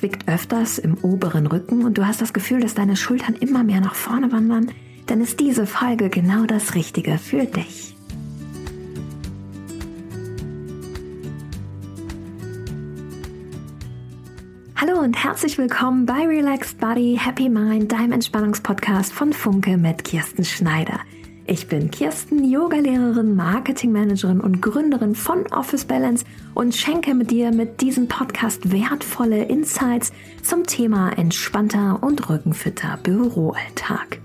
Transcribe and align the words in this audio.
zwickt 0.00 0.28
öfters 0.28 0.78
im 0.78 0.96
oberen 1.02 1.46
Rücken 1.46 1.84
und 1.84 1.98
du 1.98 2.06
hast 2.06 2.22
das 2.22 2.32
Gefühl, 2.32 2.60
dass 2.60 2.72
deine 2.72 2.96
Schultern 2.96 3.34
immer 3.34 3.62
mehr 3.62 3.82
nach 3.82 3.94
vorne 3.94 4.32
wandern, 4.32 4.70
dann 5.04 5.20
ist 5.20 5.40
diese 5.40 5.66
Folge 5.66 6.08
genau 6.08 6.46
das 6.46 6.74
Richtige 6.74 7.18
für 7.18 7.44
dich. 7.44 7.94
Hallo 14.74 14.98
und 15.00 15.22
herzlich 15.22 15.58
willkommen 15.58 16.06
bei 16.06 16.26
Relaxed 16.26 16.80
Body, 16.80 17.20
Happy 17.22 17.50
Mind, 17.50 17.92
deinem 17.92 18.12
Entspannungspodcast 18.12 19.12
von 19.12 19.34
Funke 19.34 19.76
mit 19.76 20.04
Kirsten 20.04 20.46
Schneider. 20.46 21.00
Ich 21.52 21.66
bin 21.66 21.90
Kirsten, 21.90 22.48
Yogalehrerin, 22.48 23.34
Marketingmanagerin 23.34 24.38
und 24.38 24.62
Gründerin 24.62 25.16
von 25.16 25.48
Office 25.48 25.84
Balance 25.84 26.24
und 26.54 26.76
schenke 26.76 27.12
mit 27.12 27.32
dir 27.32 27.50
mit 27.50 27.80
diesem 27.80 28.06
Podcast 28.06 28.70
wertvolle 28.70 29.42
Insights 29.46 30.12
zum 30.44 30.64
Thema 30.64 31.10
entspannter 31.18 31.98
und 32.02 32.30
rückenfitter 32.30 33.00
Büroalltag. 33.02 34.20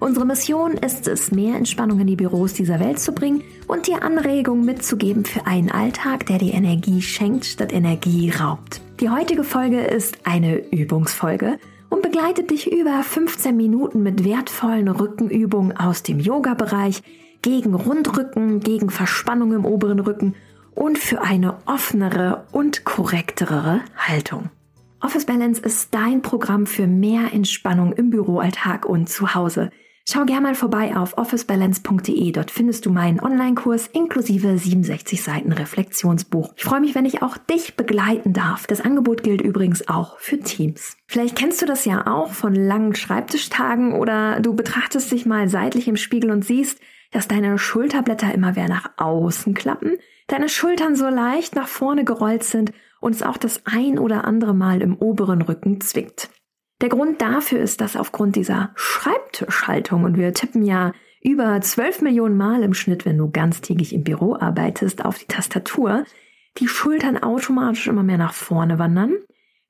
Unsere 0.00 0.26
Mission 0.26 0.72
ist 0.72 1.06
es, 1.06 1.30
mehr 1.30 1.54
Entspannung 1.54 2.00
in 2.00 2.08
die 2.08 2.16
Büros 2.16 2.54
dieser 2.54 2.80
Welt 2.80 2.98
zu 2.98 3.12
bringen 3.12 3.44
und 3.68 3.86
dir 3.86 4.02
Anregungen 4.02 4.64
mitzugeben 4.64 5.24
für 5.24 5.46
einen 5.46 5.70
Alltag, 5.70 6.26
der 6.26 6.38
dir 6.38 6.54
Energie 6.54 7.00
schenkt 7.02 7.44
statt 7.44 7.72
Energie 7.72 8.30
raubt. 8.30 8.80
Die 8.98 9.10
heutige 9.10 9.44
Folge 9.44 9.80
ist 9.80 10.18
eine 10.24 10.56
Übungsfolge 10.72 11.60
und 11.90 12.02
begleitet 12.02 12.50
dich 12.50 12.72
über 12.72 13.02
15 13.02 13.56
Minuten 13.56 14.02
mit 14.02 14.24
wertvollen 14.24 14.88
Rückenübungen 14.88 15.76
aus 15.76 16.02
dem 16.02 16.20
Yoga-Bereich 16.20 17.02
gegen 17.42 17.74
Rundrücken, 17.74 18.60
gegen 18.60 18.90
Verspannung 18.90 19.52
im 19.52 19.64
oberen 19.64 20.00
Rücken 20.00 20.34
und 20.74 20.98
für 20.98 21.22
eine 21.22 21.58
offenere 21.66 22.44
und 22.52 22.84
korrektere 22.84 23.80
Haltung. 23.96 24.50
Office 25.00 25.26
Balance 25.26 25.60
ist 25.60 25.94
dein 25.94 26.22
Programm 26.22 26.66
für 26.66 26.86
mehr 26.86 27.32
Entspannung 27.32 27.92
im 27.92 28.10
Büroalltag 28.10 28.86
und 28.86 29.08
zu 29.08 29.34
Hause. 29.34 29.70
Schau 30.06 30.26
gerne 30.26 30.42
mal 30.42 30.54
vorbei 30.54 30.94
auf 30.96 31.16
officebalance.de. 31.16 32.30
Dort 32.32 32.50
findest 32.50 32.84
du 32.84 32.90
meinen 32.90 33.20
Online-Kurs 33.20 33.86
inklusive 33.86 34.58
67 34.58 35.22
Seiten 35.22 35.50
Reflexionsbuch. 35.50 36.52
Ich 36.56 36.64
freue 36.64 36.80
mich, 36.80 36.94
wenn 36.94 37.06
ich 37.06 37.22
auch 37.22 37.38
dich 37.38 37.74
begleiten 37.74 38.34
darf. 38.34 38.66
Das 38.66 38.82
Angebot 38.82 39.22
gilt 39.22 39.40
übrigens 39.40 39.88
auch 39.88 40.18
für 40.18 40.38
Teams. 40.38 40.98
Vielleicht 41.06 41.36
kennst 41.36 41.62
du 41.62 41.66
das 41.66 41.86
ja 41.86 42.06
auch 42.06 42.32
von 42.32 42.54
langen 42.54 42.94
Schreibtischtagen 42.94 43.94
oder 43.94 44.40
du 44.40 44.54
betrachtest 44.54 45.10
dich 45.10 45.24
mal 45.24 45.48
seitlich 45.48 45.88
im 45.88 45.96
Spiegel 45.96 46.30
und 46.30 46.44
siehst, 46.44 46.80
dass 47.10 47.26
deine 47.26 47.58
Schulterblätter 47.58 48.34
immer 48.34 48.52
mehr 48.52 48.68
nach 48.68 48.90
außen 48.98 49.54
klappen, 49.54 49.96
deine 50.26 50.50
Schultern 50.50 50.96
so 50.96 51.08
leicht 51.08 51.54
nach 51.54 51.68
vorne 51.68 52.04
gerollt 52.04 52.44
sind 52.44 52.72
und 53.00 53.14
es 53.14 53.22
auch 53.22 53.38
das 53.38 53.62
ein 53.64 53.98
oder 53.98 54.24
andere 54.24 54.54
Mal 54.54 54.82
im 54.82 54.96
oberen 54.96 55.40
Rücken 55.40 55.80
zwickt. 55.80 56.28
Der 56.80 56.88
Grund 56.88 57.20
dafür 57.20 57.60
ist, 57.60 57.80
dass 57.80 57.96
aufgrund 57.96 58.36
dieser 58.36 58.70
Schreibtischhaltung, 58.74 60.04
und 60.04 60.16
wir 60.16 60.34
tippen 60.34 60.64
ja 60.64 60.92
über 61.22 61.60
12 61.60 62.02
Millionen 62.02 62.36
Mal 62.36 62.62
im 62.62 62.74
Schnitt, 62.74 63.06
wenn 63.06 63.16
du 63.16 63.30
ganztägig 63.30 63.94
im 63.94 64.04
Büro 64.04 64.36
arbeitest, 64.36 65.04
auf 65.04 65.18
die 65.18 65.26
Tastatur, 65.26 66.04
die 66.58 66.68
Schultern 66.68 67.16
automatisch 67.22 67.86
immer 67.86 68.02
mehr 68.02 68.18
nach 68.18 68.34
vorne 68.34 68.78
wandern, 68.78 69.14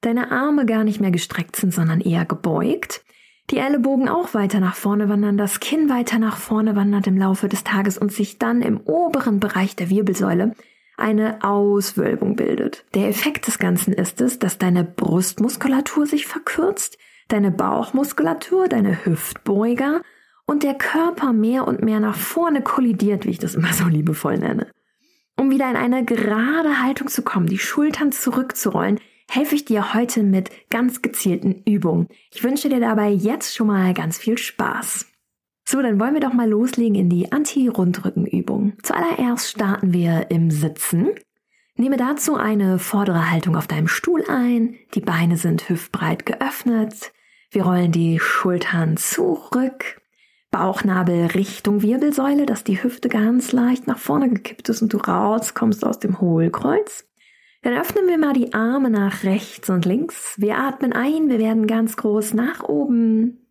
deine 0.00 0.32
Arme 0.32 0.66
gar 0.66 0.84
nicht 0.84 1.00
mehr 1.00 1.10
gestreckt 1.10 1.56
sind, 1.56 1.72
sondern 1.72 2.00
eher 2.00 2.24
gebeugt, 2.24 3.04
die 3.50 3.58
Ellenbogen 3.58 4.08
auch 4.08 4.32
weiter 4.32 4.58
nach 4.58 4.74
vorne 4.74 5.08
wandern, 5.08 5.36
das 5.36 5.60
Kinn 5.60 5.90
weiter 5.90 6.18
nach 6.18 6.38
vorne 6.38 6.76
wandert 6.76 7.06
im 7.06 7.18
Laufe 7.18 7.48
des 7.48 7.62
Tages 7.62 7.98
und 7.98 8.10
sich 8.10 8.38
dann 8.38 8.62
im 8.62 8.80
oberen 8.80 9.38
Bereich 9.38 9.76
der 9.76 9.90
Wirbelsäule 9.90 10.54
eine 10.96 11.42
Auswölbung 11.42 12.36
bildet. 12.36 12.84
Der 12.94 13.08
Effekt 13.08 13.46
des 13.46 13.58
Ganzen 13.58 13.92
ist 13.92 14.20
es, 14.20 14.38
dass 14.38 14.58
deine 14.58 14.84
Brustmuskulatur 14.84 16.06
sich 16.06 16.26
verkürzt, 16.26 16.98
deine 17.28 17.50
Bauchmuskulatur, 17.50 18.68
deine 18.68 19.04
Hüftbeuger 19.04 20.02
und 20.46 20.62
der 20.62 20.74
Körper 20.74 21.32
mehr 21.32 21.66
und 21.66 21.82
mehr 21.82 22.00
nach 22.00 22.16
vorne 22.16 22.62
kollidiert, 22.62 23.24
wie 23.24 23.30
ich 23.30 23.38
das 23.38 23.54
immer 23.54 23.72
so 23.72 23.86
liebevoll 23.86 24.38
nenne. 24.38 24.70
Um 25.36 25.50
wieder 25.50 25.68
in 25.68 25.76
eine 25.76 26.04
gerade 26.04 26.82
Haltung 26.82 27.08
zu 27.08 27.22
kommen, 27.22 27.46
die 27.46 27.58
Schultern 27.58 28.12
zurückzurollen, 28.12 29.00
helfe 29.28 29.54
ich 29.54 29.64
dir 29.64 29.94
heute 29.94 30.22
mit 30.22 30.50
ganz 30.70 31.02
gezielten 31.02 31.62
Übungen. 31.64 32.08
Ich 32.32 32.44
wünsche 32.44 32.68
dir 32.68 32.80
dabei 32.80 33.08
jetzt 33.08 33.56
schon 33.56 33.66
mal 33.66 33.94
ganz 33.94 34.18
viel 34.18 34.38
Spaß. 34.38 35.06
So, 35.66 35.80
dann 35.80 35.98
wollen 35.98 36.14
wir 36.14 36.20
doch 36.20 36.34
mal 36.34 36.48
loslegen 36.48 36.94
in 36.94 37.08
die 37.08 37.32
Anti-Rundrückenübung. 37.32 38.74
Zuallererst 38.82 39.48
starten 39.48 39.92
wir 39.92 40.30
im 40.30 40.50
Sitzen. 40.50 41.10
Nehme 41.76 41.96
dazu 41.96 42.36
eine 42.36 42.78
vordere 42.78 43.30
Haltung 43.30 43.56
auf 43.56 43.66
deinem 43.66 43.88
Stuhl 43.88 44.24
ein. 44.28 44.76
Die 44.94 45.00
Beine 45.00 45.36
sind 45.36 45.68
hüftbreit 45.68 46.26
geöffnet. 46.26 47.12
Wir 47.50 47.64
rollen 47.64 47.92
die 47.92 48.20
Schultern 48.20 48.96
zurück. 48.96 50.00
Bauchnabel 50.50 51.26
Richtung 51.26 51.82
Wirbelsäule, 51.82 52.46
dass 52.46 52.62
die 52.62 52.80
Hüfte 52.80 53.08
ganz 53.08 53.50
leicht 53.50 53.88
nach 53.88 53.98
vorne 53.98 54.28
gekippt 54.28 54.68
ist 54.68 54.82
und 54.82 54.92
du 54.92 54.98
rauskommst 54.98 55.84
aus 55.84 55.98
dem 55.98 56.20
Hohlkreuz. 56.20 57.08
Dann 57.62 57.72
öffnen 57.72 58.06
wir 58.06 58.18
mal 58.18 58.34
die 58.34 58.52
Arme 58.52 58.90
nach 58.90 59.24
rechts 59.24 59.70
und 59.70 59.84
links. 59.84 60.34
Wir 60.36 60.58
atmen 60.58 60.92
ein, 60.92 61.28
wir 61.28 61.38
werden 61.38 61.66
ganz 61.66 61.96
groß 61.96 62.34
nach 62.34 62.62
oben 62.62 63.43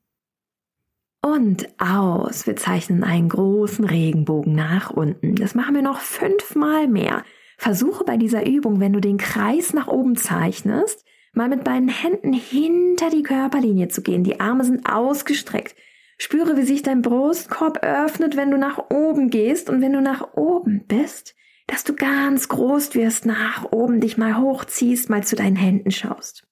und 1.23 1.69
aus. 1.79 2.45
Wir 2.45 2.55
zeichnen 2.55 3.03
einen 3.03 3.29
großen 3.29 3.85
Regenbogen 3.85 4.53
nach 4.53 4.91
unten. 4.91 5.35
Das 5.35 5.55
machen 5.55 5.73
wir 5.73 5.81
noch 5.81 5.99
fünfmal 5.99 6.87
mehr. 6.87 7.23
Versuche 7.57 8.03
bei 8.03 8.17
dieser 8.17 8.45
Übung, 8.45 8.79
wenn 8.79 8.93
du 8.93 8.99
den 8.99 9.17
Kreis 9.17 9.73
nach 9.73 9.87
oben 9.87 10.17
zeichnest, 10.17 11.05
mal 11.31 11.47
mit 11.47 11.63
beiden 11.63 11.87
Händen 11.87 12.33
hinter 12.33 13.09
die 13.09 13.23
Körperlinie 13.23 13.87
zu 13.87 14.01
gehen. 14.01 14.23
Die 14.23 14.41
Arme 14.41 14.65
sind 14.65 14.85
ausgestreckt. 14.91 15.75
Spüre, 16.17 16.57
wie 16.57 16.63
sich 16.63 16.83
dein 16.83 17.01
Brustkorb 17.01 17.79
öffnet, 17.83 18.35
wenn 18.35 18.51
du 18.51 18.57
nach 18.57 18.89
oben 18.91 19.29
gehst 19.29 19.69
und 19.69 19.81
wenn 19.81 19.93
du 19.93 20.01
nach 20.01 20.33
oben 20.35 20.85
bist, 20.87 21.35
dass 21.67 21.83
du 21.83 21.95
ganz 21.95 22.49
groß 22.49 22.95
wirst, 22.95 23.25
nach 23.25 23.71
oben 23.71 24.01
dich 24.01 24.17
mal 24.17 24.37
hochziehst, 24.37 25.09
mal 25.09 25.23
zu 25.23 25.35
deinen 25.35 25.55
Händen 25.55 25.91
schaust. 25.91 26.47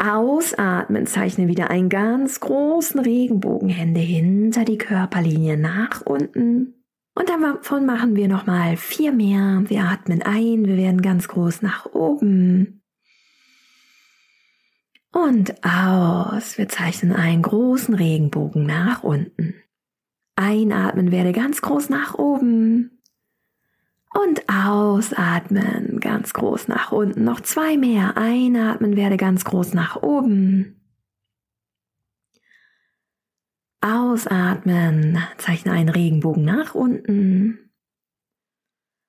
Ausatmen, 0.00 1.06
zeichne 1.06 1.46
wieder 1.46 1.70
einen 1.70 1.90
ganz 1.90 2.40
großen 2.40 2.98
Regenbogen, 3.00 3.68
Hände 3.68 4.00
hinter 4.00 4.64
die 4.64 4.78
Körperlinie 4.78 5.58
nach 5.58 6.00
unten. 6.02 6.84
Und 7.14 7.28
davon 7.28 7.84
machen 7.84 8.16
wir 8.16 8.28
nochmal 8.28 8.76
vier 8.76 9.12
mehr. 9.12 9.62
Wir 9.66 9.84
atmen 9.84 10.22
ein, 10.22 10.64
wir 10.64 10.76
werden 10.76 11.02
ganz 11.02 11.28
groß 11.28 11.60
nach 11.60 11.86
oben. 11.86 12.82
Und 15.12 15.54
aus, 15.64 16.56
wir 16.56 16.68
zeichnen 16.68 17.12
einen 17.12 17.42
großen 17.42 17.94
Regenbogen 17.94 18.64
nach 18.64 19.02
unten. 19.02 19.54
Einatmen, 20.36 21.10
werde 21.10 21.32
ganz 21.32 21.60
groß 21.60 21.90
nach 21.90 22.14
oben. 22.14 22.99
Und 24.12 24.42
ausatmen, 24.48 26.00
ganz 26.00 26.32
groß 26.32 26.66
nach 26.68 26.90
unten. 26.90 27.22
Noch 27.22 27.40
zwei 27.40 27.76
mehr. 27.76 28.16
Einatmen, 28.16 28.96
werde 28.96 29.16
ganz 29.16 29.44
groß 29.44 29.72
nach 29.74 30.02
oben. 30.02 30.80
Ausatmen, 33.80 35.18
zeichne 35.38 35.72
einen 35.72 35.88
Regenbogen 35.88 36.44
nach 36.44 36.74
unten. 36.74 37.70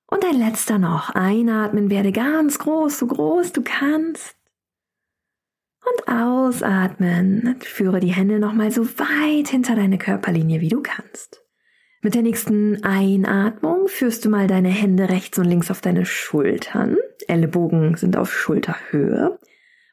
Und 0.05 0.23
ein 0.23 0.37
letzter 0.37 0.77
noch. 0.77 1.09
Einatmen, 1.09 1.89
werde 1.89 2.11
ganz 2.11 2.59
groß, 2.59 2.99
so 2.99 3.07
groß 3.07 3.53
du 3.53 3.63
kannst. 3.63 4.37
Und 5.83 6.07
ausatmen, 6.07 7.55
führe 7.61 7.99
die 7.99 8.13
Hände 8.13 8.37
nochmal 8.39 8.71
so 8.71 8.85
weit 8.99 9.47
hinter 9.47 9.75
deine 9.75 9.97
Körperlinie, 9.97 10.61
wie 10.61 10.69
du 10.69 10.81
kannst. 10.81 11.43
Mit 12.03 12.15
der 12.15 12.23
nächsten 12.23 12.83
Einatmung 12.83 13.87
führst 13.87 14.25
du 14.25 14.29
mal 14.29 14.47
deine 14.47 14.69
Hände 14.69 15.09
rechts 15.09 15.37
und 15.37 15.45
links 15.45 15.69
auf 15.69 15.81
deine 15.81 16.03
Schultern. 16.05 16.97
Ellenbogen 17.27 17.95
sind 17.95 18.17
auf 18.17 18.33
Schulterhöhe. 18.33 19.37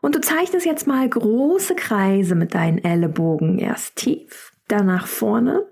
Und 0.01 0.15
du 0.15 0.21
zeichnest 0.23 0.65
jetzt 0.65 0.87
mal 0.87 1.07
große 1.07 1.75
Kreise 1.75 2.35
mit 2.35 2.55
deinen 2.55 2.83
Ellenbogen. 2.83 3.59
Erst 3.59 3.97
tief, 3.97 4.53
danach 4.69 5.07
vorne, 5.07 5.67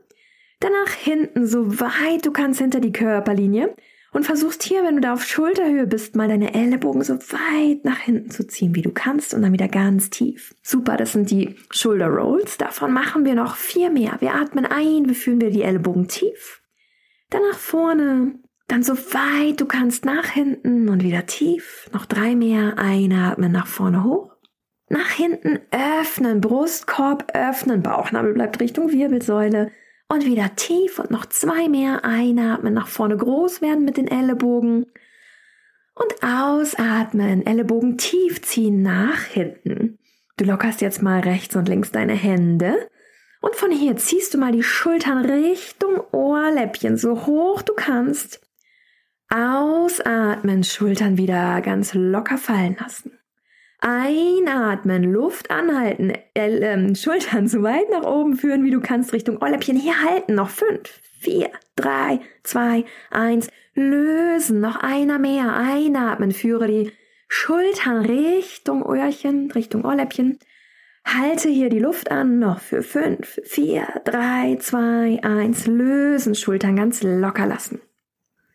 danach 0.61 0.93
hinten, 0.93 1.47
so 1.47 1.81
weit 1.81 2.27
du 2.27 2.33
kannst 2.33 2.61
hinter 2.61 2.81
die 2.81 2.93
Körperlinie 2.93 3.75
und 4.17 4.25
versuchst 4.25 4.63
hier, 4.63 4.83
wenn 4.83 4.95
du 4.95 5.03
da 5.03 5.13
auf 5.13 5.27
Schulterhöhe 5.27 5.87
bist, 5.87 6.17
mal 6.17 6.27
deine 6.27 6.55
Ellenbogen 6.55 7.03
so 7.03 7.17
weit 7.17 7.85
nach 7.85 7.99
hinten 7.99 8.31
zu 8.31 8.47
ziehen, 8.47 8.75
wie 8.75 8.81
du 8.81 8.91
kannst 8.91 9.35
und 9.35 9.43
dann 9.43 9.53
wieder 9.53 9.69
ganz 9.69 10.09
tief. 10.09 10.55
Super, 10.63 10.97
das 10.97 11.13
sind 11.13 11.31
die 11.31 11.55
Shoulder 11.71 12.09
Rolls. 12.09 12.57
Davon 12.57 12.95
machen 12.95 13.27
wir 13.27 13.35
noch 13.35 13.57
vier 13.57 13.91
mehr. 13.91 14.17
Wir 14.21 14.35
atmen 14.35 14.65
ein, 14.65 15.07
wir 15.07 15.15
führen 15.15 15.43
wir 15.43 15.51
die 15.51 15.61
Ellenbogen 15.61 16.09
tief. 16.09 16.63
Dann 17.29 17.43
nach 17.43 17.59
vorne, 17.59 18.39
dann 18.69 18.83
so 18.83 18.97
weit 18.97 19.61
du 19.61 19.67
kannst 19.67 20.07
nach 20.07 20.31
hinten 20.31 20.89
und 20.89 21.03
wieder 21.03 21.27
tief. 21.27 21.91
Noch 21.93 22.07
drei 22.07 22.35
mehr. 22.35 22.79
Einatmen 22.79 23.53
nach 23.53 23.67
vorne 23.67 24.03
hoch. 24.03 24.33
Nach 24.89 25.11
hinten 25.11 25.59
öffnen, 26.01 26.41
Brustkorb 26.41 27.33
öffnen, 27.35 27.83
Bauchnabel 27.83 28.33
bleibt 28.33 28.61
Richtung 28.61 28.93
Wirbelsäule. 28.93 29.73
Und 30.09 30.25
wieder 30.25 30.55
tief 30.55 30.99
und 30.99 31.11
noch 31.11 31.27
zwei 31.27 31.69
mehr 31.69 32.05
einatmen, 32.05 32.75
nach 32.75 32.87
vorne 32.87 33.17
groß 33.17 33.61
werden 33.61 33.85
mit 33.85 33.97
den 33.97 34.09
Ellenbogen. 34.09 34.87
Und 35.95 36.23
ausatmen, 36.23 37.45
Ellenbogen 37.45 37.99
tief 37.99 38.43
ziehen 38.43 38.83
nach 38.83 39.23
hinten. 39.25 39.99
Du 40.37 40.45
lockerst 40.45 40.81
jetzt 40.81 41.03
mal 41.03 41.21
rechts 41.21 41.57
und 41.57 41.69
links 41.69 41.91
deine 41.91 42.13
Hände. 42.13 42.89
Und 43.41 43.57
von 43.57 43.71
hier 43.71 43.97
ziehst 43.97 44.35
du 44.35 44.39
mal 44.39 44.53
die 44.53 44.63
Schultern 44.63 45.25
Richtung 45.25 46.01
Ohrläppchen, 46.13 46.97
so 46.97 47.27
hoch 47.27 47.63
du 47.63 47.73
kannst. 47.75 48.41
Ausatmen, 49.29 50.63
Schultern 50.63 51.19
wieder 51.19 51.61
ganz 51.63 51.95
locker 51.95 52.39
fallen 52.39 52.77
lassen. 52.79 53.16
Einatmen, 53.89 55.05
Luft 55.05 55.49
anhalten, 55.53 56.13
äh, 56.35 56.59
äh, 56.59 56.95
Schultern 56.97 57.47
so 57.47 57.63
weit 57.63 57.89
nach 57.91 58.03
oben 58.03 58.37
führen, 58.37 58.65
wie 58.65 58.73
du 58.73 58.81
kannst, 58.81 59.13
Richtung 59.13 59.37
Ohrläppchen. 59.41 59.77
Hier 59.77 60.03
halten, 60.03 60.35
noch 60.35 60.51
fünf, 60.51 61.01
vier, 61.21 61.51
drei, 61.77 62.19
zwei, 62.43 62.85
eins. 63.11 63.49
Lösen, 63.75 64.61
noch 64.61 64.77
einer 64.77 65.21
mehr. 65.21 65.55
Einatmen, 65.55 66.33
führe 66.33 66.67
die 66.67 66.93
Schultern 67.29 68.05
Richtung 68.05 68.85
Öhrchen, 68.85 69.53
Richtung 69.53 69.85
Ohrläppchen. 69.85 70.41
Halte 71.05 71.49
hier 71.49 71.69
die 71.69 71.79
Luft 71.79 72.11
an, 72.11 72.41
noch 72.41 72.59
für 72.59 72.83
fünf, 72.83 73.39
vier, 73.45 73.87
drei, 74.05 74.57
zwei, 74.59 75.21
eins. 75.23 75.69
Lösen, 75.69 76.35
Schultern 76.35 76.75
ganz 76.75 77.05
locker 77.05 77.47
lassen. 77.47 77.81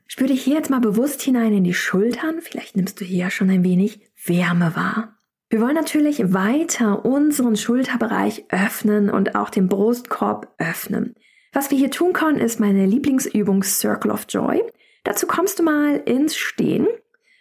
Spür 0.07 0.27
dich 0.27 0.43
hier 0.43 0.55
jetzt 0.55 0.69
mal 0.69 0.81
bewusst 0.81 1.21
hinein 1.21 1.53
in 1.53 1.63
die 1.63 1.73
Schultern. 1.73 2.41
Vielleicht 2.41 2.75
nimmst 2.75 2.99
du 2.99 3.05
hier 3.05 3.29
schon 3.29 3.49
ein 3.49 3.63
wenig 3.63 4.01
Wärme 4.25 4.75
wahr. 4.75 5.17
Wir 5.51 5.59
wollen 5.59 5.75
natürlich 5.75 6.33
weiter 6.33 7.03
unseren 7.03 7.57
Schulterbereich 7.57 8.45
öffnen 8.47 9.09
und 9.09 9.35
auch 9.35 9.49
den 9.49 9.67
Brustkorb 9.67 10.47
öffnen. 10.57 11.13
Was 11.51 11.69
wir 11.69 11.77
hier 11.77 11.91
tun 11.91 12.13
können, 12.13 12.39
ist 12.39 12.61
meine 12.61 12.85
Lieblingsübung 12.85 13.61
Circle 13.61 14.11
of 14.11 14.27
Joy. 14.29 14.63
Dazu 15.03 15.27
kommst 15.27 15.59
du 15.59 15.63
mal 15.63 15.97
ins 16.05 16.37
Stehen. 16.37 16.87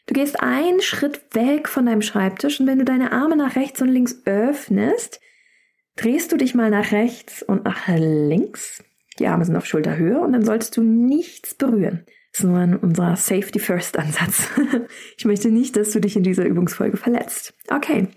Du 0.07 0.15
gehst 0.15 0.43
einen 0.43 0.81
Schritt 0.81 1.23
weg 1.37 1.69
von 1.69 1.87
deinem 1.87 2.03
Schreibtisch 2.03 2.59
und 2.59 2.67
wenn 2.67 2.81
du 2.81 2.85
deine 2.85 3.13
Arme 3.13 3.37
nach 3.37 3.55
rechts 3.55 3.81
und 3.81 3.91
links 3.91 4.23
öffnest, 4.25 5.21
drehst 5.95 6.33
du 6.33 6.37
dich 6.37 6.53
mal 6.53 6.69
nach 6.69 6.91
rechts 6.91 7.45
und 7.45 7.65
nach 7.65 7.87
links. 7.87 8.83
Die 9.21 9.27
Arme 9.27 9.45
sind 9.45 9.55
auf 9.55 9.67
Schulterhöhe 9.67 10.19
und 10.19 10.33
dann 10.33 10.45
solltest 10.45 10.77
du 10.77 10.83
nichts 10.83 11.55
berühren. 11.55 12.05
Das 12.33 12.41
ist 12.41 12.47
nur 12.47 12.59
ein, 12.59 12.77
unser 12.77 13.17
Safety 13.17 13.59
First 13.59 13.99
Ansatz. 13.99 14.49
ich 15.17 15.25
möchte 15.27 15.51
nicht, 15.51 15.77
dass 15.77 15.91
du 15.91 16.01
dich 16.01 16.17
in 16.17 16.23
dieser 16.23 16.47
Übungsfolge 16.47 16.97
verletzt. 16.97 17.55
Okay. 17.71 18.09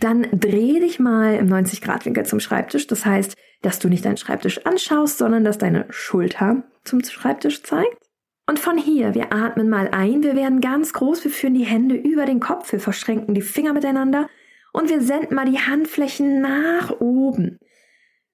Dann 0.00 0.26
dreh 0.32 0.80
dich 0.80 0.98
mal 0.98 1.34
im 1.34 1.46
90 1.46 1.80
Grad 1.80 2.04
Winkel 2.06 2.26
zum 2.26 2.40
Schreibtisch. 2.40 2.86
Das 2.88 3.06
heißt, 3.06 3.36
dass 3.62 3.78
du 3.78 3.88
nicht 3.88 4.04
deinen 4.04 4.16
Schreibtisch 4.16 4.66
anschaust, 4.66 5.18
sondern 5.18 5.44
dass 5.44 5.58
deine 5.58 5.86
Schulter 5.90 6.64
zum 6.84 7.04
Schreibtisch 7.04 7.62
zeigt. 7.62 7.96
Und 8.46 8.58
von 8.58 8.78
hier, 8.78 9.14
wir 9.14 9.32
atmen 9.32 9.68
mal 9.68 9.88
ein, 9.92 10.22
wir 10.22 10.34
werden 10.34 10.60
ganz 10.60 10.92
groß, 10.92 11.22
wir 11.22 11.30
führen 11.30 11.54
die 11.54 11.66
Hände 11.66 11.94
über 11.94 12.24
den 12.24 12.40
Kopf, 12.40 12.72
wir 12.72 12.80
verschränken 12.80 13.34
die 13.34 13.42
Finger 13.42 13.74
miteinander 13.74 14.28
und 14.72 14.88
wir 14.88 15.02
senden 15.02 15.34
mal 15.34 15.44
die 15.44 15.58
Handflächen 15.58 16.40
nach 16.40 16.98
oben. 17.00 17.58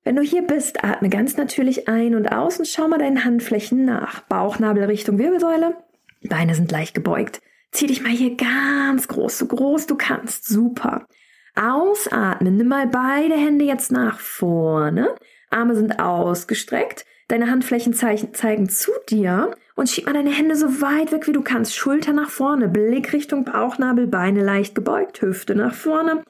Wenn 0.05 0.17
du 0.17 0.23
hier 0.23 0.43
bist, 0.43 0.85
atme 0.85 1.09
ganz 1.09 1.39
natürlich 1.39 1.89
ein 1.89 2.15
und 2.15 2.29
aus 2.29 2.59
und 2.59 2.69
schau 2.69 2.89
mal 2.89 2.99
deinen 2.99 3.25
Handflächen 3.25 3.87
nach. 3.87 4.21
Bauchnabel 4.21 4.85
Richtung 4.85 5.19
Wirbelsäule. 5.19 5.77
Beine 6.23 6.55
sind 6.55 6.71
leicht 6.71 6.93
gebeugt. 6.95 7.41
Zieh 7.73 7.87
dich 7.87 8.03
mal 8.03 8.12
hier 8.12 8.37
ganz 8.37 9.09
groß, 9.09 9.39
so 9.39 9.47
groß 9.47 9.87
du 9.87 9.97
kannst. 9.97 10.47
Super. 10.47 11.06
Ausatmen. 11.55 12.59
Nimm 12.59 12.69
mal 12.69 12.87
beide 12.87 13.35
Hände 13.35 13.65
jetzt 13.65 13.93
nach 13.93 14.19
vorne. 14.19 15.15
Arme 15.49 15.75
sind 15.75 15.99
ausgestreckt. 15.99 17.07
Deine 17.29 17.50
Handflächen 17.50 17.95
zeigen 17.95 18.69
zu 18.69 18.91
dir 19.09 19.53
und 19.75 19.89
schieb 19.89 20.05
mal 20.05 20.12
deine 20.12 20.33
Hände 20.33 20.57
so 20.57 20.83
weit 20.83 21.12
weg 21.12 21.27
wie 21.27 21.33
du 21.33 21.41
kannst. 21.41 21.75
Schulter 21.75 22.12
nach 22.12 22.29
vorne, 22.29 22.69
Blick 22.69 23.15
Richtung 23.15 23.47
Bauchnabel, 23.47 24.07
Beine 24.07 24.45
leicht 24.45 24.75
gebeugt, 24.75 25.23
Hüfte 25.23 25.55
nach 25.55 25.73
vorne 25.73 26.25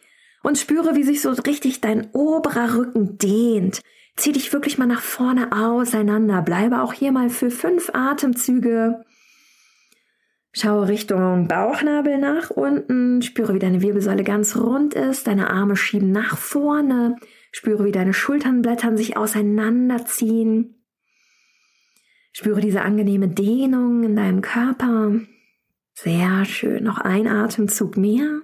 und 0.44 0.58
spüre, 0.58 0.94
wie 0.94 1.02
sich 1.02 1.23
so 1.23 1.31
richtig 1.31 1.81
dein 1.81 2.11
oberer 2.12 2.76
Rücken 2.76 3.19
dehnt. 3.19 3.81
Zieh 4.14 4.31
dich 4.31 4.52
wirklich 4.52 4.79
mal 4.79 4.87
nach 4.87 5.00
vorne 5.00 5.50
auseinander. 5.50 6.43
Bleibe 6.43 6.82
auch 6.82 6.93
hier 6.93 7.11
mal 7.11 7.31
für 7.31 7.50
fünf 7.50 7.91
Atemzüge. 7.94 9.02
Schaue 10.52 10.87
Richtung 10.87 11.49
Bauchnabel 11.49 12.19
nach 12.19 12.50
unten. 12.50 13.23
Spüre, 13.23 13.55
wie 13.55 13.58
deine 13.58 13.82
Wirbelsäule 13.82 14.23
ganz 14.23 14.55
rund 14.55 14.94
ist. 14.94 15.26
Deine 15.26 15.50
Arme 15.50 15.76
schieben 15.76 16.12
nach 16.12 16.37
vorne. 16.37 17.17
Spüre, 17.50 17.85
wie 17.85 17.93
deine 17.93 18.12
Schulternblättern 18.12 18.96
sich 18.96 19.17
auseinanderziehen. 19.17 20.85
Spüre 22.32 22.61
diese 22.61 22.82
angenehme 22.82 23.29
Dehnung 23.29 24.05
in 24.05 24.14
deinem 24.14 24.43
Körper. 24.43 25.12
Sehr 25.94 26.44
schön. 26.44 26.85
Noch 26.85 26.99
ein 26.99 27.26
Atemzug 27.26 27.96
mehr. 27.96 28.43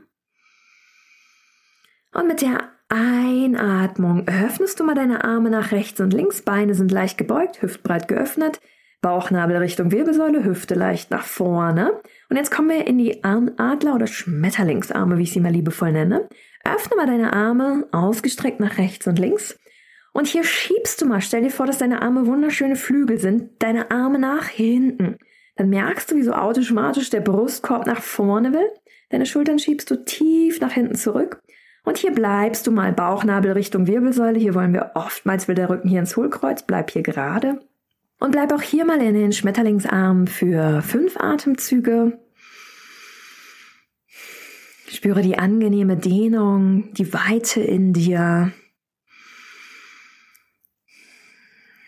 Und 2.12 2.26
mit 2.26 2.42
der 2.42 2.70
Einatmung 2.88 4.26
öffnest 4.26 4.80
du 4.80 4.84
mal 4.84 4.94
deine 4.94 5.24
Arme 5.24 5.50
nach 5.50 5.70
rechts 5.70 6.00
und 6.00 6.12
links, 6.12 6.42
Beine 6.42 6.74
sind 6.74 6.90
leicht 6.90 7.18
gebeugt, 7.18 7.62
hüftbreit 7.62 8.08
geöffnet, 8.08 8.60
Bauchnabel 9.00 9.56
Richtung 9.56 9.92
Wirbelsäule, 9.92 10.44
Hüfte 10.44 10.74
leicht 10.74 11.10
nach 11.10 11.24
vorne. 11.24 12.00
Und 12.28 12.36
jetzt 12.36 12.50
kommen 12.50 12.68
wir 12.68 12.86
in 12.86 12.98
die 12.98 13.24
Adler- 13.24 13.94
oder 13.94 14.06
Schmetterlingsarme, 14.06 15.16
wie 15.16 15.22
ich 15.22 15.32
sie 15.32 15.40
mal 15.40 15.52
liebevoll 15.52 15.92
nenne. 15.92 16.28
Öffne 16.64 16.96
mal 16.96 17.06
deine 17.06 17.32
Arme 17.32 17.86
ausgestreckt 17.92 18.60
nach 18.60 18.76
rechts 18.76 19.06
und 19.06 19.18
links. 19.18 19.58
Und 20.12 20.26
hier 20.26 20.44
schiebst 20.44 21.00
du 21.00 21.06
mal, 21.06 21.20
stell 21.20 21.42
dir 21.42 21.50
vor, 21.50 21.66
dass 21.66 21.78
deine 21.78 22.02
Arme 22.02 22.26
wunderschöne 22.26 22.76
Flügel 22.76 23.18
sind, 23.18 23.62
deine 23.62 23.90
Arme 23.90 24.18
nach 24.18 24.48
hinten. 24.48 25.16
Dann 25.56 25.70
merkst 25.70 26.10
du, 26.10 26.16
wie 26.16 26.22
so 26.22 26.32
automatisch 26.32 27.10
der 27.10 27.20
Brustkorb 27.20 27.86
nach 27.86 28.02
vorne 28.02 28.52
will. 28.52 28.68
Deine 29.10 29.26
Schultern 29.26 29.58
schiebst 29.58 29.90
du 29.90 30.04
tief 30.04 30.60
nach 30.60 30.72
hinten 30.72 30.96
zurück. 30.96 31.40
Und 31.90 31.98
hier 31.98 32.12
bleibst 32.12 32.68
du 32.68 32.70
mal 32.70 32.92
Bauchnabel 32.92 33.50
Richtung 33.50 33.88
Wirbelsäule. 33.88 34.38
Hier 34.38 34.54
wollen 34.54 34.72
wir 34.72 34.92
oftmals 34.94 35.48
will 35.48 35.56
der 35.56 35.68
Rücken 35.68 35.88
hier 35.88 35.98
ins 35.98 36.16
Hohlkreuz. 36.16 36.62
Bleib 36.62 36.92
hier 36.92 37.02
gerade. 37.02 37.58
Und 38.20 38.30
bleib 38.30 38.52
auch 38.52 38.62
hier 38.62 38.84
mal 38.84 39.02
in 39.02 39.14
den 39.14 39.32
Schmetterlingsarm 39.32 40.28
für 40.28 40.82
fünf 40.82 41.16
Atemzüge. 41.16 42.16
Spüre 44.88 45.20
die 45.20 45.36
angenehme 45.36 45.96
Dehnung, 45.96 46.92
die 46.92 47.12
Weite 47.12 47.60
in 47.60 47.92
dir. 47.92 48.52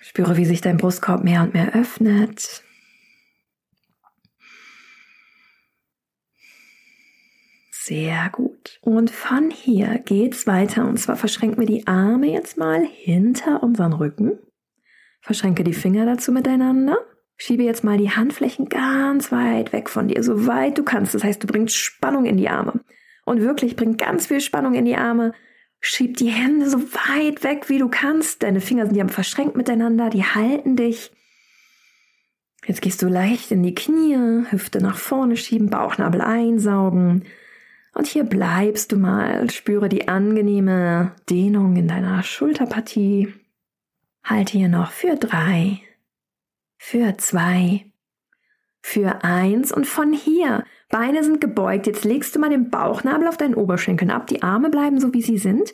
Spüre, 0.01 0.37
wie 0.37 0.47
sich 0.47 0.63
dein 0.63 0.79
Brustkorb 0.79 1.23
mehr 1.23 1.43
und 1.43 1.55
mehr 1.55 1.77
öffnet. 1.77 2.65
Sehr 7.85 8.31
gut. 8.31 8.79
Und 8.81 9.11
von 9.11 9.51
hier 9.51 9.99
geht's 9.99 10.47
weiter. 10.47 10.87
Und 10.87 10.99
zwar 10.99 11.17
verschränken 11.17 11.59
wir 11.59 11.67
die 11.67 11.89
Arme 11.89 12.31
jetzt 12.31 12.57
mal 12.57 12.85
hinter 12.85 13.61
unseren 13.65 13.93
Rücken. 13.93 14.39
Verschränke 15.21 15.65
die 15.65 15.73
Finger 15.73 16.07
dazu 16.07 16.31
miteinander. 16.31 16.99
Schiebe 17.37 17.65
jetzt 17.65 17.83
mal 17.83 17.99
die 17.99 18.11
Handflächen 18.11 18.69
ganz 18.69 19.33
weit 19.33 19.73
weg 19.73 19.91
von 19.91 20.07
dir, 20.07 20.23
so 20.23 20.47
weit 20.47 20.79
du 20.79 20.85
kannst. 20.85 21.13
Das 21.13 21.25
heißt, 21.25 21.43
du 21.43 21.49
bringst 21.49 21.75
Spannung 21.75 22.25
in 22.25 22.37
die 22.37 22.49
Arme. 22.49 22.85
Und 23.25 23.41
wirklich, 23.41 23.75
bring 23.75 23.97
ganz 23.97 24.29
viel 24.29 24.41
Spannung 24.41 24.75
in 24.75 24.85
die 24.85 24.97
Arme. 24.97 25.33
Schieb 25.81 26.19
die 26.19 26.31
Hände 26.31 26.71
so 26.71 26.79
weit 26.79 27.43
weg, 27.43 27.69
wie 27.69 27.79
du 27.79 27.89
kannst. 27.89 28.45
Deine 28.45 28.61
Finger 28.61 28.87
sind 28.87 28.95
ja 28.95 29.09
verschränkt 29.09 29.57
miteinander, 29.57 30.09
die 30.09 30.25
halten 30.25 30.77
dich. 30.77 31.11
Jetzt 32.65 32.81
gehst 32.81 33.03
du 33.03 33.09
leicht 33.09 33.51
in 33.51 33.65
die 33.65 33.75
Knie, 33.75 34.45
Hüfte 34.51 34.81
nach 34.81 34.99
vorne 34.99 35.37
schieben, 35.37 35.69
Bauchnabel 35.69 36.21
einsaugen. 36.21 37.25
Und 37.95 38.07
hier 38.07 38.25
bleibst 38.25 38.93
du 38.93 38.97
mal, 38.97 39.51
spüre 39.51 39.89
die 39.89 40.09
angenehme 40.09 41.15
Dehnung 41.29 41.77
in 41.77 41.89
deiner 41.89 42.23
Schulterpartie. 42.23 43.35
Halte 44.25 44.59
hier 44.59 44.69
noch 44.69 44.91
für 44.93 45.17
drei, 45.17 45.81
für 46.79 47.17
zwei, 47.19 47.87
für 48.81 49.25
eins 49.25 49.73
und 49.73 49.87
von 49.87 50.13
hier. 50.13 50.65
Beine 50.89 51.23
sind 51.23 51.41
gebeugt. 51.41 51.87
Jetzt 51.87 52.05
legst 52.05 52.35
du 52.35 52.39
mal 52.39 52.51
den 52.51 52.71
Bauchnabel 52.71 53.29
auf 53.29 53.37
deinen 53.37 53.55
Oberschenkeln 53.55 54.11
ab. 54.11 54.27
Die 54.27 54.43
Arme 54.43 54.71
bleiben 54.71 55.01
so, 55.01 55.13
wie 55.13 55.23
sie 55.23 55.39
sind. 55.39 55.73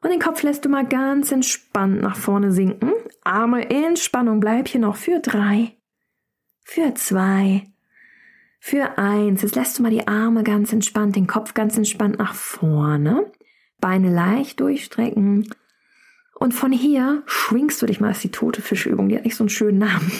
Und 0.00 0.10
den 0.10 0.20
Kopf 0.20 0.42
lässt 0.42 0.64
du 0.64 0.68
mal 0.68 0.86
ganz 0.86 1.32
entspannt 1.32 2.00
nach 2.00 2.16
vorne 2.16 2.52
sinken. 2.52 2.92
Arme 3.24 3.62
in 3.62 3.96
Spannung. 3.96 4.40
Bleib 4.40 4.68
hier 4.68 4.80
noch 4.80 4.96
für 4.96 5.20
drei, 5.20 5.76
für 6.62 6.94
zwei, 6.94 7.64
für 8.58 8.98
eins. 8.98 9.42
Jetzt 9.42 9.56
lässt 9.56 9.78
du 9.78 9.82
mal 9.82 9.90
die 9.90 10.08
Arme 10.08 10.42
ganz 10.42 10.72
entspannt, 10.72 11.16
den 11.16 11.26
Kopf 11.26 11.54
ganz 11.54 11.76
entspannt 11.76 12.18
nach 12.18 12.34
vorne. 12.34 13.30
Beine 13.80 14.12
leicht 14.12 14.60
durchstrecken. 14.60 15.48
Und 16.34 16.54
von 16.54 16.72
hier 16.72 17.22
schwingst 17.26 17.80
du 17.82 17.86
dich 17.86 18.00
mal, 18.00 18.08
das 18.08 18.18
ist 18.18 18.24
die 18.24 18.30
tote 18.30 18.62
Fischübung, 18.62 19.08
die 19.08 19.16
hat 19.16 19.24
nicht 19.24 19.36
so 19.36 19.44
einen 19.44 19.48
schönen 19.48 19.78
Namen. 19.78 20.10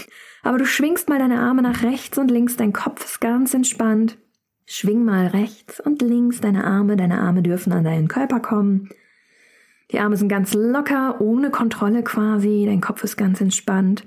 Aber 0.42 0.58
du 0.58 0.66
schwingst 0.66 1.08
mal 1.08 1.18
deine 1.18 1.40
Arme 1.40 1.62
nach 1.62 1.82
rechts 1.82 2.18
und 2.18 2.30
links, 2.30 2.56
dein 2.56 2.72
Kopf 2.72 3.04
ist 3.04 3.20
ganz 3.20 3.54
entspannt. 3.54 4.18
Schwing 4.66 5.04
mal 5.04 5.28
rechts 5.28 5.80
und 5.80 6.02
links 6.02 6.40
deine 6.40 6.64
Arme, 6.64 6.96
deine 6.96 7.20
Arme 7.20 7.42
dürfen 7.42 7.72
an 7.72 7.84
deinen 7.84 8.08
Körper 8.08 8.40
kommen. 8.40 8.90
Die 9.90 10.00
Arme 10.00 10.16
sind 10.16 10.28
ganz 10.28 10.52
locker, 10.54 11.20
ohne 11.20 11.50
Kontrolle 11.50 12.02
quasi, 12.02 12.64
dein 12.66 12.80
Kopf 12.80 13.02
ist 13.04 13.16
ganz 13.16 13.40
entspannt. 13.40 14.06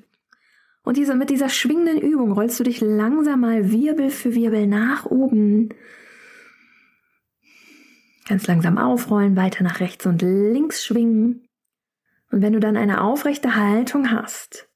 Und 0.83 0.97
diese, 0.97 1.15
mit 1.15 1.29
dieser 1.29 1.49
schwingenden 1.49 1.99
Übung 1.99 2.31
rollst 2.31 2.59
du 2.59 2.63
dich 2.63 2.81
langsam 2.81 3.41
mal 3.41 3.71
Wirbel 3.71 4.09
für 4.09 4.33
Wirbel 4.33 4.67
nach 4.67 5.05
oben. 5.05 5.69
Ganz 8.27 8.47
langsam 8.47 8.77
aufrollen, 8.77 9.35
weiter 9.35 9.63
nach 9.63 9.79
rechts 9.79 10.05
und 10.05 10.21
links 10.21 10.83
schwingen. 10.83 11.47
Und 12.31 12.41
wenn 12.41 12.53
du 12.53 12.59
dann 12.59 12.77
eine 12.77 13.01
aufrechte 13.01 13.55
Haltung 13.55 14.09
hast, 14.09 14.69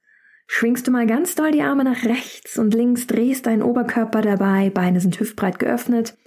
schwingst 0.48 0.88
du 0.88 0.92
mal 0.92 1.08
ganz 1.08 1.36
doll 1.36 1.52
die 1.52 1.62
Arme 1.64 1.84
nach 1.84 2.04
rechts 2.04 2.60
und 2.60 2.74
links, 2.74 3.08
drehst 3.08 3.46
deinen 3.46 3.64
Oberkörper 3.64 4.22
dabei, 4.22 4.70
Beine 4.70 5.00
sind 5.00 5.20
hüftbreit 5.20 5.58
geöffnet 5.58 6.18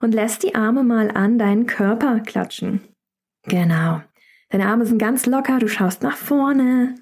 und 0.00 0.14
lässt 0.14 0.42
die 0.42 0.54
Arme 0.54 0.82
mal 0.82 1.10
an 1.10 1.38
deinen 1.38 1.66
Körper 1.66 2.20
klatschen. 2.20 2.80
Genau. 3.44 4.02
Deine 4.50 4.66
Arme 4.66 4.86
sind 4.86 4.98
ganz 4.98 5.26
locker, 5.26 5.58
du 5.58 5.68
schaust 5.68 6.02
nach 6.02 6.16
vorne. 6.16 6.94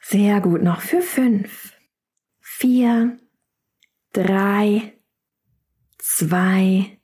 Sehr 0.00 0.40
gut, 0.40 0.62
noch 0.62 0.80
für 0.80 1.02
fünf, 1.02 1.74
vier, 2.40 3.18
drei, 4.12 4.94
zwei, 5.98 6.98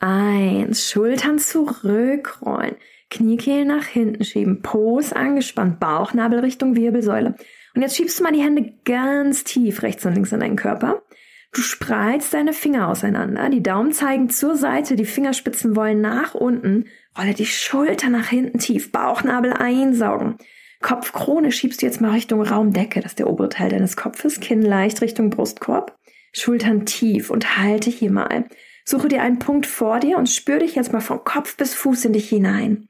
eins. 0.00 0.90
Schultern 0.90 1.38
zurückrollen, 1.38 2.76
Kniekehlen 3.10 3.68
nach 3.68 3.84
hinten 3.84 4.24
schieben, 4.24 4.62
Pose 4.62 5.14
angespannt, 5.14 5.80
Bauchnabel 5.80 6.40
Richtung 6.40 6.76
Wirbelsäule. 6.76 7.34
Und 7.74 7.82
jetzt 7.82 7.96
schiebst 7.96 8.18
du 8.18 8.24
mal 8.24 8.32
die 8.32 8.42
Hände 8.42 8.72
ganz 8.84 9.44
tief 9.44 9.82
rechts 9.82 10.04
und 10.06 10.14
links 10.14 10.32
in 10.32 10.40
deinen 10.40 10.56
Körper. 10.56 11.02
Du 11.52 11.62
spreizt 11.62 12.32
deine 12.32 12.52
Finger 12.52 12.88
auseinander, 12.88 13.48
die 13.48 13.62
Daumen 13.62 13.92
zeigen 13.92 14.30
zur 14.30 14.54
Seite, 14.54 14.94
die 14.94 15.04
Fingerspitzen 15.04 15.74
wollen 15.74 16.00
nach 16.00 16.34
unten, 16.34 16.86
rolle 17.18 17.34
die 17.34 17.46
Schulter 17.46 18.08
nach 18.08 18.28
hinten 18.28 18.58
tief, 18.60 18.92
Bauchnabel 18.92 19.52
einsaugen. 19.52 20.36
Kopfkrone 20.80 21.52
schiebst 21.52 21.82
du 21.82 21.86
jetzt 21.86 22.00
mal 22.00 22.12
Richtung 22.12 22.42
Raumdecke, 22.42 23.00
das 23.00 23.12
ist 23.12 23.18
der 23.18 23.28
obere 23.28 23.50
Teil 23.50 23.70
deines 23.70 23.96
Kopfes, 23.96 24.40
Kinn 24.40 24.62
leicht 24.62 25.02
Richtung 25.02 25.30
Brustkorb, 25.30 25.98
Schultern 26.32 26.86
tief 26.86 27.30
und 27.30 27.58
halte 27.58 27.90
hier 27.90 28.10
mal. 28.10 28.48
Suche 28.84 29.08
dir 29.08 29.22
einen 29.22 29.38
Punkt 29.38 29.66
vor 29.66 30.00
dir 30.00 30.16
und 30.16 30.28
spür 30.28 30.58
dich 30.58 30.74
jetzt 30.74 30.92
mal 30.92 31.00
von 31.00 31.22
Kopf 31.22 31.56
bis 31.56 31.74
Fuß 31.74 32.06
in 32.06 32.14
dich 32.14 32.28
hinein. 32.28 32.88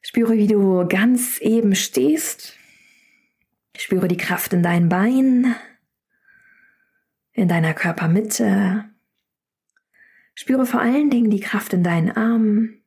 Spüre, 0.00 0.36
wie 0.36 0.46
du 0.46 0.86
ganz 0.88 1.38
eben 1.40 1.74
stehst. 1.74 2.56
Spüre 3.76 4.08
die 4.08 4.16
Kraft 4.16 4.52
in 4.52 4.62
deinen 4.62 4.88
Beinen, 4.88 5.54
in 7.32 7.48
deiner 7.48 7.74
Körpermitte. 7.74 8.86
Spüre 10.34 10.64
vor 10.64 10.80
allen 10.80 11.10
Dingen 11.10 11.30
die 11.30 11.40
Kraft 11.40 11.74
in 11.74 11.82
deinen 11.82 12.10
Armen, 12.10 12.79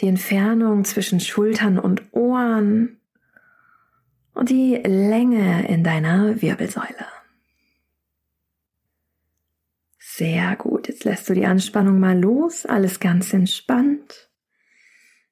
die 0.00 0.08
Entfernung 0.08 0.84
zwischen 0.84 1.20
Schultern 1.20 1.78
und 1.78 2.02
Ohren 2.12 3.00
und 4.34 4.50
die 4.50 4.76
Länge 4.76 5.68
in 5.68 5.84
deiner 5.84 6.40
Wirbelsäule. 6.40 7.06
Sehr 9.98 10.56
gut, 10.56 10.88
jetzt 10.88 11.04
lässt 11.04 11.28
du 11.28 11.34
die 11.34 11.46
Anspannung 11.46 11.98
mal 11.98 12.18
los, 12.18 12.66
alles 12.66 13.00
ganz 13.00 13.32
entspannt. 13.32 14.28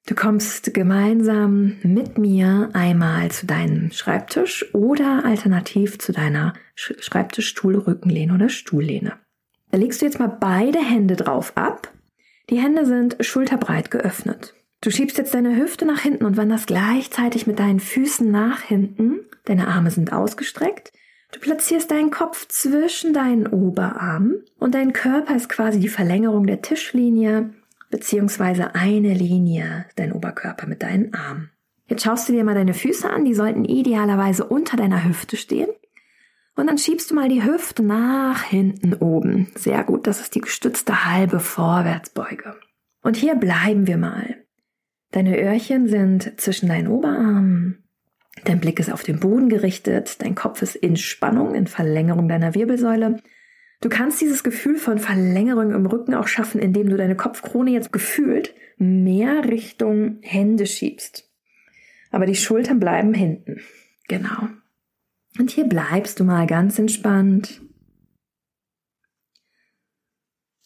Du 0.06 0.14
kommst 0.14 0.72
gemeinsam 0.72 1.76
mit 1.82 2.18
mir 2.18 2.70
einmal 2.72 3.30
zu 3.30 3.46
deinem 3.46 3.92
Schreibtisch 3.92 4.74
oder 4.74 5.24
alternativ 5.24 5.98
zu 5.98 6.12
deiner 6.12 6.54
Schreibtischstuhlrückenlehne 6.74 8.34
oder 8.34 8.48
Stuhllehne. 8.48 9.18
Da 9.70 9.78
legst 9.78 10.00
du 10.00 10.06
jetzt 10.06 10.18
mal 10.18 10.36
beide 10.40 10.80
Hände 10.80 11.16
drauf 11.16 11.56
ab. 11.56 11.92
Die 12.50 12.58
Hände 12.58 12.84
sind 12.84 13.16
schulterbreit 13.20 13.90
geöffnet. 13.90 14.54
Du 14.80 14.90
schiebst 14.90 15.18
jetzt 15.18 15.34
deine 15.34 15.56
Hüfte 15.56 15.84
nach 15.84 16.00
hinten 16.00 16.24
und 16.24 16.36
wanderst 16.36 16.66
gleichzeitig 16.66 17.46
mit 17.46 17.60
deinen 17.60 17.80
Füßen 17.80 18.28
nach 18.30 18.62
hinten. 18.62 19.20
Deine 19.44 19.68
Arme 19.68 19.90
sind 19.90 20.12
ausgestreckt. 20.12 20.92
Du 21.32 21.38
platzierst 21.38 21.90
deinen 21.90 22.10
Kopf 22.10 22.48
zwischen 22.48 23.12
deinen 23.12 23.46
Oberarmen 23.46 24.44
und 24.58 24.74
dein 24.74 24.92
Körper 24.92 25.36
ist 25.36 25.48
quasi 25.48 25.78
die 25.78 25.88
Verlängerung 25.88 26.46
der 26.46 26.60
Tischlinie 26.60 27.50
beziehungsweise 27.88 28.74
eine 28.74 29.14
Linie, 29.14 29.86
dein 29.96 30.12
Oberkörper 30.12 30.66
mit 30.66 30.82
deinen 30.82 31.14
Armen. 31.14 31.50
Jetzt 31.86 32.04
schaust 32.04 32.28
du 32.28 32.32
dir 32.32 32.44
mal 32.44 32.54
deine 32.54 32.74
Füße 32.74 33.08
an, 33.08 33.24
die 33.24 33.34
sollten 33.34 33.64
idealerweise 33.64 34.44
unter 34.44 34.76
deiner 34.76 35.04
Hüfte 35.04 35.36
stehen. 35.36 35.68
Und 36.56 36.66
dann 36.66 36.78
schiebst 36.78 37.10
du 37.10 37.14
mal 37.14 37.28
die 37.28 37.44
Hüfte 37.44 37.82
nach 37.82 38.42
hinten 38.42 38.94
oben. 38.94 39.50
Sehr 39.54 39.84
gut, 39.84 40.06
das 40.06 40.20
ist 40.20 40.34
die 40.34 40.40
gestützte 40.40 41.06
halbe 41.06 41.40
Vorwärtsbeuge. 41.40 42.56
Und 43.02 43.16
hier 43.16 43.34
bleiben 43.34 43.86
wir 43.86 43.96
mal. 43.96 44.36
Deine 45.12 45.40
Öhrchen 45.40 45.88
sind 45.88 46.40
zwischen 46.40 46.68
deinen 46.68 46.88
Oberarmen. 46.88 47.84
Dein 48.44 48.60
Blick 48.60 48.78
ist 48.78 48.92
auf 48.92 49.02
den 49.02 49.20
Boden 49.20 49.48
gerichtet. 49.48 50.22
Dein 50.22 50.34
Kopf 50.34 50.62
ist 50.62 50.76
in 50.76 50.96
Spannung, 50.96 51.54
in 51.54 51.66
Verlängerung 51.66 52.28
deiner 52.28 52.54
Wirbelsäule. 52.54 53.20
Du 53.80 53.88
kannst 53.88 54.20
dieses 54.20 54.44
Gefühl 54.44 54.76
von 54.76 54.98
Verlängerung 54.98 55.72
im 55.72 55.86
Rücken 55.86 56.14
auch 56.14 56.28
schaffen, 56.28 56.60
indem 56.60 56.88
du 56.90 56.96
deine 56.96 57.16
Kopfkrone 57.16 57.70
jetzt 57.70 57.92
gefühlt 57.92 58.54
mehr 58.76 59.44
Richtung 59.44 60.18
Hände 60.22 60.66
schiebst. 60.66 61.30
Aber 62.10 62.26
die 62.26 62.34
Schultern 62.34 62.80
bleiben 62.80 63.14
hinten. 63.14 63.60
Genau. 64.08 64.48
Und 65.38 65.50
hier 65.50 65.64
bleibst 65.64 66.20
du 66.20 66.24
mal 66.24 66.46
ganz 66.46 66.78
entspannt. 66.78 67.60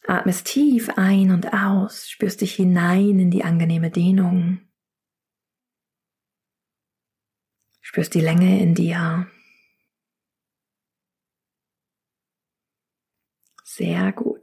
Atmest 0.06 0.46
tief 0.46 0.90
ein 0.96 1.30
und 1.30 1.52
aus, 1.54 2.08
spürst 2.10 2.42
dich 2.42 2.54
hinein 2.54 3.18
in 3.18 3.30
die 3.30 3.44
angenehme 3.44 3.90
Dehnung. 3.90 4.60
Spürst 7.80 8.14
die 8.14 8.20
Länge 8.20 8.60
in 8.60 8.74
dir. 8.74 9.26
Sehr 13.62 14.12
gut. 14.12 14.40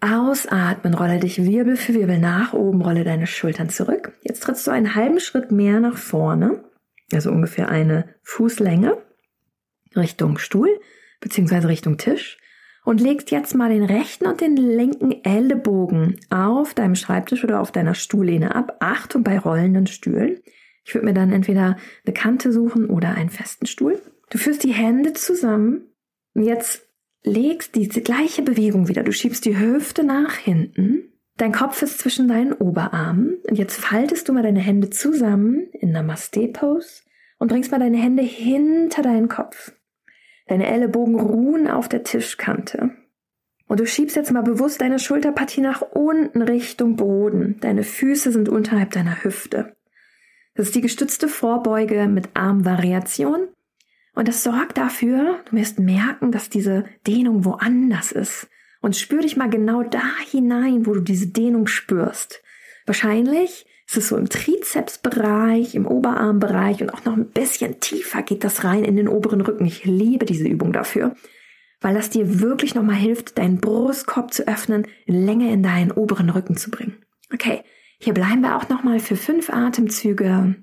Ausatmen, 0.00 0.94
rolle 0.94 1.18
dich 1.18 1.42
Wirbel 1.42 1.76
für 1.76 1.94
Wirbel 1.94 2.18
nach 2.18 2.52
oben, 2.52 2.82
rolle 2.82 3.02
deine 3.02 3.26
Schultern 3.26 3.68
zurück. 3.68 4.16
Jetzt 4.22 4.42
trittst 4.42 4.66
du 4.66 4.70
einen 4.70 4.94
halben 4.94 5.20
Schritt 5.20 5.50
mehr 5.50 5.80
nach 5.80 5.96
vorne, 5.96 6.67
also 7.12 7.30
ungefähr 7.30 7.68
eine 7.68 8.14
Fußlänge 8.22 8.98
Richtung 9.96 10.38
Stuhl 10.38 10.68
beziehungsweise 11.20 11.68
Richtung 11.68 11.98
Tisch 11.98 12.38
und 12.84 13.00
legst 13.00 13.30
jetzt 13.30 13.54
mal 13.54 13.70
den 13.70 13.84
rechten 13.84 14.26
und 14.26 14.40
den 14.40 14.56
linken 14.56 15.12
Ellenbogen 15.24 16.18
auf 16.30 16.74
deinem 16.74 16.94
Schreibtisch 16.94 17.44
oder 17.44 17.60
auf 17.60 17.72
deiner 17.72 17.94
Stuhllehne 17.94 18.54
ab. 18.54 18.76
Achtung 18.80 19.22
bei 19.24 19.38
rollenden 19.38 19.86
Stühlen. 19.86 20.40
Ich 20.84 20.94
würde 20.94 21.06
mir 21.06 21.14
dann 21.14 21.32
entweder 21.32 21.76
eine 22.06 22.14
Kante 22.14 22.52
suchen 22.52 22.88
oder 22.88 23.14
einen 23.14 23.30
festen 23.30 23.66
Stuhl. 23.66 24.00
Du 24.30 24.38
führst 24.38 24.62
die 24.62 24.72
Hände 24.72 25.12
zusammen 25.12 25.88
und 26.34 26.44
jetzt 26.44 26.88
legst 27.22 27.74
diese 27.74 28.00
gleiche 28.00 28.42
Bewegung 28.42 28.88
wieder. 28.88 29.02
Du 29.02 29.12
schiebst 29.12 29.44
die 29.44 29.58
Hüfte 29.58 30.02
nach 30.04 30.36
hinten. 30.36 31.12
Dein 31.38 31.52
Kopf 31.52 31.82
ist 31.82 32.00
zwischen 32.00 32.26
deinen 32.26 32.52
Oberarmen. 32.52 33.38
Und 33.48 33.56
jetzt 33.56 33.76
faltest 33.76 34.28
du 34.28 34.32
mal 34.32 34.42
deine 34.42 34.58
Hände 34.58 34.90
zusammen 34.90 35.68
in 35.72 35.92
Namaste 35.92 36.48
Pose 36.48 37.02
und 37.38 37.48
bringst 37.48 37.70
mal 37.70 37.78
deine 37.78 37.96
Hände 37.96 38.24
hinter 38.24 39.02
deinen 39.02 39.28
Kopf. 39.28 39.72
Deine 40.48 40.66
Ellenbogen 40.66 41.14
ruhen 41.14 41.68
auf 41.68 41.88
der 41.88 42.02
Tischkante. 42.02 42.90
Und 43.68 43.78
du 43.78 43.86
schiebst 43.86 44.16
jetzt 44.16 44.32
mal 44.32 44.42
bewusst 44.42 44.80
deine 44.80 44.98
Schulterpartie 44.98 45.60
nach 45.60 45.82
unten 45.82 46.42
Richtung 46.42 46.96
Boden. 46.96 47.58
Deine 47.60 47.84
Füße 47.84 48.32
sind 48.32 48.48
unterhalb 48.48 48.90
deiner 48.90 49.22
Hüfte. 49.22 49.76
Das 50.54 50.66
ist 50.66 50.74
die 50.74 50.80
gestützte 50.80 51.28
Vorbeuge 51.28 52.08
mit 52.08 52.30
Armvariation. 52.34 53.46
Und 54.14 54.26
das 54.26 54.42
sorgt 54.42 54.76
dafür, 54.76 55.38
du 55.48 55.56
wirst 55.56 55.78
merken, 55.78 56.32
dass 56.32 56.50
diese 56.50 56.86
Dehnung 57.06 57.44
woanders 57.44 58.10
ist. 58.10 58.48
Und 58.80 58.96
spür 58.96 59.22
dich 59.22 59.36
mal 59.36 59.50
genau 59.50 59.82
da 59.82 60.02
hinein, 60.30 60.86
wo 60.86 60.94
du 60.94 61.00
diese 61.00 61.26
Dehnung 61.26 61.66
spürst. 61.66 62.42
Wahrscheinlich 62.86 63.66
ist 63.88 63.96
es 63.96 64.08
so 64.08 64.16
im 64.16 64.28
Trizepsbereich, 64.28 65.74
im 65.74 65.86
Oberarmbereich 65.86 66.82
und 66.82 66.90
auch 66.90 67.04
noch 67.04 67.16
ein 67.16 67.30
bisschen 67.30 67.80
tiefer 67.80 68.22
geht 68.22 68.44
das 68.44 68.62
rein 68.64 68.84
in 68.84 68.96
den 68.96 69.08
oberen 69.08 69.40
Rücken. 69.40 69.64
Ich 69.64 69.84
liebe 69.84 70.26
diese 70.26 70.46
Übung 70.46 70.72
dafür, 70.72 71.16
weil 71.80 71.94
das 71.94 72.10
dir 72.10 72.40
wirklich 72.40 72.74
nochmal 72.74 72.96
hilft, 72.96 73.38
deinen 73.38 73.60
Brustkorb 73.60 74.32
zu 74.32 74.46
öffnen, 74.46 74.86
Länge 75.06 75.52
in 75.52 75.62
deinen 75.62 75.90
oberen 75.90 76.28
Rücken 76.28 76.56
zu 76.56 76.70
bringen. 76.70 76.98
Okay, 77.32 77.62
hier 77.98 78.14
bleiben 78.14 78.42
wir 78.42 78.56
auch 78.56 78.68
nochmal 78.68 79.00
für 79.00 79.16
fünf 79.16 79.50
Atemzüge. 79.50 80.56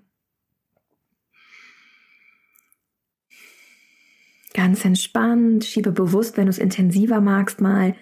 Ganz 4.53 4.85
entspannt, 4.85 5.65
schiebe 5.65 5.91
bewusst, 5.91 6.37
wenn 6.37 6.45
du 6.45 6.51
es 6.51 6.59
intensiver 6.59 7.19
magst, 7.21 7.59
mal 7.59 7.95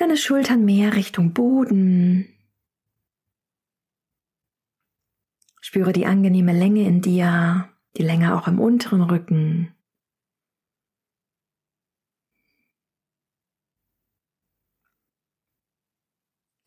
deine 0.00 0.16
Schultern 0.16 0.64
mehr 0.64 0.94
Richtung 0.94 1.32
Boden. 1.32 2.34
Spüre 5.60 5.92
die 5.92 6.06
angenehme 6.06 6.52
Länge 6.52 6.86
in 6.86 7.00
dir, 7.00 7.68
die 7.96 8.02
Länge 8.02 8.34
auch 8.34 8.48
im 8.48 8.60
unteren 8.60 9.02
Rücken. 9.02 9.74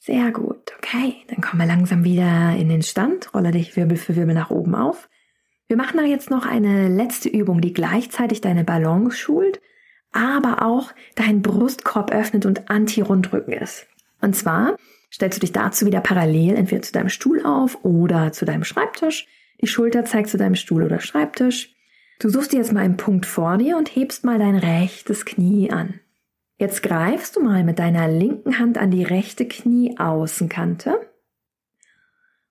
Sehr 0.04 0.32
gut, 0.32 0.74
okay. 0.78 1.24
Dann 1.28 1.42
komm 1.42 1.60
langsam 1.60 2.04
wieder 2.04 2.56
in 2.56 2.70
den 2.70 2.82
Stand, 2.82 3.34
rolle 3.34 3.52
dich 3.52 3.76
Wirbel 3.76 3.98
für 3.98 4.16
Wirbel 4.16 4.34
nach 4.34 4.50
oben 4.50 4.74
auf. 4.74 5.10
Wir 5.68 5.78
machen 5.78 5.98
da 5.98 6.04
jetzt 6.04 6.30
noch 6.30 6.46
eine 6.46 6.90
letzte 6.90 7.30
Übung, 7.30 7.62
die 7.62 7.72
gleichzeitig 7.72 8.42
deine 8.42 8.64
Balance 8.64 9.16
schult, 9.16 9.62
aber 10.12 10.66
auch 10.66 10.92
deinen 11.16 11.42
Brustkorb 11.42 12.12
öffnet 12.12 12.46
und 12.46 12.70
Anti-Rundrücken 12.70 13.54
ist. 13.54 13.88
Und 14.22 14.36
zwar 14.36 14.76
stellst 15.12 15.38
du 15.38 15.42
dich 15.42 15.52
dazu 15.52 15.86
wieder 15.86 16.02
parallel 16.02 16.56
entweder 16.56 16.82
zu 16.82 16.92
deinem 16.92 17.10
Stuhl 17.10 17.46
auf 17.46 17.84
oder 17.84 18.32
zu 18.32 18.46
deinem 18.46 18.64
Schreibtisch. 18.64 19.28
Die 19.62 19.68
Schulter 19.68 20.06
zeigt 20.06 20.30
zu 20.30 20.38
deinem 20.38 20.56
Stuhl 20.56 20.84
oder 20.84 21.00
Schreibtisch. 21.00 21.76
Du 22.20 22.30
suchst 22.30 22.52
dir 22.52 22.58
jetzt 22.58 22.74
mal 22.74 22.84
einen 22.84 22.98
Punkt 22.98 23.26
vor 23.26 23.58
dir 23.58 23.78
und 23.78 23.96
hebst 23.96 24.24
mal 24.24 24.40
dein 24.40 24.56
rechtes 24.56 25.26
Knie 25.26 25.72
an. 25.72 26.00
Jetzt 26.58 26.84
greifst 26.84 27.36
du 27.36 27.42
mal 27.42 27.64
mit 27.64 27.80
deiner 27.80 28.08
linken 28.08 28.60
Hand 28.60 28.78
an 28.78 28.92
die 28.92 29.04
rechte 29.04 29.48
Knieaußenkante 29.48 31.00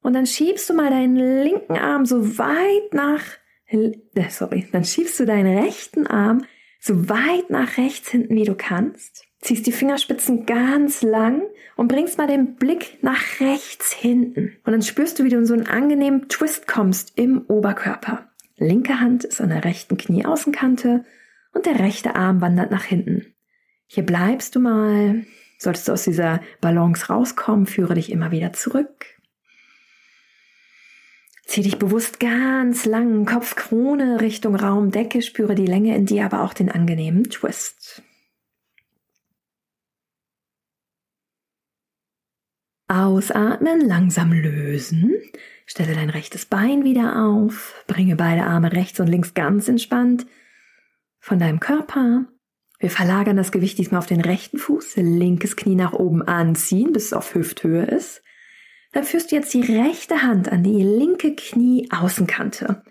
und 0.03 0.15
dann 0.15 0.27
schiebst 0.27 0.69
du 0.69 0.75
mal 0.75 0.91
deinen 0.91 1.17
linken 1.17 1.77
Arm 1.77 2.07
so 2.07 2.39
weit 2.39 2.93
nach, 2.93 3.23
äh, 3.67 3.93
sorry, 4.31 4.67
dann 4.73 4.85
schiebst 4.85 5.21
du 5.21 5.27
deinen 5.27 5.59
rechten 5.59 6.07
Arm 6.07 6.45
so 6.81 7.09
weit 7.09 7.51
nach 7.51 7.77
rechts 7.77 8.11
hinten, 8.11 8.35
wie 8.35 8.45
du 8.45 8.55
kannst. 8.55 9.27
Ziehst 9.41 9.67
die 9.67 9.73
Fingerspitzen 9.73 10.45
ganz 10.47 11.03
lang 11.03 11.43
und 11.77 11.89
bringst 11.89 12.19
mal 12.19 12.27
den 12.27 12.57
Blick 12.57 12.99
nach 13.03 13.41
rechts 13.41 13.93
hinten. 13.93 14.57
Und 14.65 14.73
dann 14.73 14.83
spürst 14.83 15.19
du, 15.19 15.25
wie 15.25 15.29
du 15.29 15.39
in 15.39 15.47
so 15.47 15.55
einen 15.55 15.67
angenehmen 15.67 16.29
Twist 16.29 16.67
kommst 16.67 17.13
im 17.17 17.45
Oberkörper. 17.49 18.29
Linke 18.57 19.01
Hand 19.01 19.25
ist 19.25 19.41
an 19.41 19.51
der 19.51 19.65
rechten 19.65 19.97
Knieaußenkante 19.97 21.05
und 21.55 21.67
der 21.67 21.79
rechte 21.79 22.17
Arm 22.17 22.41
wandert 22.41 22.71
nach 22.71 22.85
hinten. 22.85 23.35
Hier 23.87 24.05
bleibst 24.05 24.55
du 24.55 24.61
mal. 24.61 25.25
Solltest 25.59 25.89
du 25.89 25.93
aus 25.93 26.05
dieser 26.05 26.41
Balance 26.61 27.07
rauskommen, 27.09 27.67
führe 27.67 27.95
dich 27.95 28.11
immer 28.11 28.31
wieder 28.31 28.53
zurück. 28.53 29.07
Zieh 31.51 31.63
dich 31.63 31.81
bewusst 31.81 32.21
ganz 32.21 32.85
lang, 32.87 33.27
Kopfkrone 33.27 34.21
Richtung 34.21 34.55
Raumdecke, 34.55 35.21
spüre 35.21 35.57
die 35.57 35.67
Länge 35.67 35.97
in 35.97 36.07
dir, 36.07 36.25
aber 36.25 36.43
auch 36.43 36.55
den 36.55 36.71
angenehmen 36.71 37.25
Twist. 37.25 38.05
Ausatmen, 42.87 43.81
langsam 43.81 44.33
lösen. 44.33 45.13
Stelle 45.67 45.97
dein 45.97 46.11
rechtes 46.11 46.47
Bein 46.47 46.85
wieder 46.85 47.21
auf. 47.21 47.83
Bringe 47.89 48.15
beide 48.15 48.45
Arme 48.45 48.71
rechts 48.71 49.01
und 49.01 49.09
links 49.09 49.35
ganz 49.35 49.67
entspannt 49.67 50.27
von 51.19 51.41
deinem 51.41 51.59
Körper. 51.59 52.27
Wir 52.79 52.91
verlagern 52.91 53.37
das 53.37 53.51
Gewicht 53.51 53.77
diesmal 53.79 53.99
auf 53.99 54.07
den 54.07 54.21
rechten 54.21 54.59
Fuß, 54.59 54.95
linkes 54.99 55.57
Knie 55.57 55.75
nach 55.75 55.95
oben 55.95 56.23
anziehen, 56.23 56.93
bis 56.93 57.07
es 57.07 57.13
auf 57.13 57.35
Hüfthöhe 57.35 57.87
ist. 57.87 58.23
Dann 58.93 59.05
führst 59.05 59.31
du 59.31 59.37
jetzt 59.37 59.55
die 59.55 59.63
rechte 59.63 60.23
Hand 60.23 60.51
an 60.51 60.63
die 60.63 60.83
linke 60.83 61.35
Knieaußenkante 61.35 62.83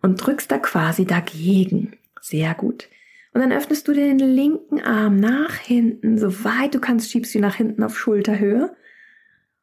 und 0.00 0.16
drückst 0.16 0.50
da 0.50 0.58
quasi 0.58 1.04
dagegen. 1.04 1.96
Sehr 2.20 2.54
gut. 2.54 2.88
Und 3.34 3.40
dann 3.40 3.52
öffnest 3.52 3.88
du 3.88 3.92
den 3.92 4.18
linken 4.18 4.80
Arm 4.80 5.18
nach 5.18 5.56
hinten, 5.56 6.18
so 6.18 6.44
weit 6.44 6.74
du 6.74 6.80
kannst, 6.80 7.10
schiebst 7.10 7.34
du 7.34 7.40
nach 7.40 7.54
hinten 7.54 7.82
auf 7.82 7.98
Schulterhöhe. 7.98 8.74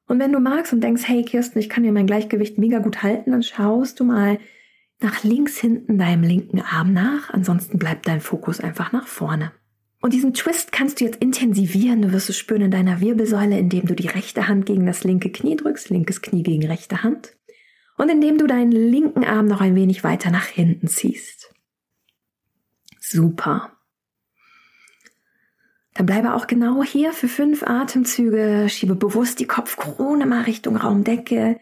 Und 0.08 0.20
wenn 0.20 0.32
du 0.32 0.40
magst 0.40 0.74
und 0.74 0.82
denkst, 0.82 1.04
hey 1.06 1.24
Kirsten, 1.24 1.60
ich 1.60 1.70
kann 1.70 1.84
hier 1.84 1.92
mein 1.92 2.08
Gleichgewicht 2.08 2.58
mega 2.58 2.80
gut 2.80 3.04
halten, 3.04 3.32
dann 3.32 3.44
schaust 3.44 4.00
du 4.00 4.06
mal 4.06 4.40
nach 5.00 5.24
links 5.24 5.58
hinten 5.58 6.00
deinem 6.00 6.24
linken 6.24 6.62
Arm 6.62 6.94
nach. 6.94 7.30
Ansonsten 7.30 7.78
bleibt 7.78 8.08
dein 8.08 8.22
Fokus 8.22 8.60
einfach 8.60 8.92
nach 8.92 9.08
vorne. 9.08 9.52
Und 10.02 10.14
diesen 10.14 10.34
Twist 10.34 10.72
kannst 10.72 11.00
du 11.00 11.06
jetzt 11.06 11.22
intensivieren. 11.22 12.02
Du 12.02 12.12
wirst 12.14 12.30
es 12.30 12.38
spüren 12.38 12.62
in 12.62 12.72
deiner 12.72 13.02
Wirbelsäule, 13.02 13.60
indem 13.60 13.86
du 13.86 13.96
die 13.96 14.08
rechte 14.08 14.48
Hand 14.48 14.66
gegen 14.66 14.86
das 14.86 15.04
linke 15.04 15.30
Knie 15.30 15.58
drückst, 15.58 15.90
linkes 15.90 16.22
Knie 16.22 16.44
gegen 16.44 16.66
rechte 16.66 17.04
Hand. 17.04 17.36
Und 17.98 18.10
indem 18.10 18.38
du 18.38 18.48
deinen 18.48 18.72
linken 18.72 19.26
Arm 19.26 19.48
noch 19.48 19.60
ein 19.60 19.76
wenig 19.76 20.06
weiter 20.06 20.32
nach 20.32 20.46
hinten 20.46 20.88
ziehst. 20.88 21.54
Super. 23.02 23.74
Dann 25.96 26.06
bleibe 26.06 26.34
auch 26.34 26.48
genau 26.48 26.82
hier 26.82 27.12
für 27.12 27.28
fünf 27.28 27.64
Atemzüge. 27.64 28.68
Schiebe 28.70 28.96
bewusst 28.96 29.40
die 29.42 29.48
Kopfkrone 29.48 30.26
mal 30.26 30.44
Richtung 30.44 30.78
Raumdecke. 30.78 31.60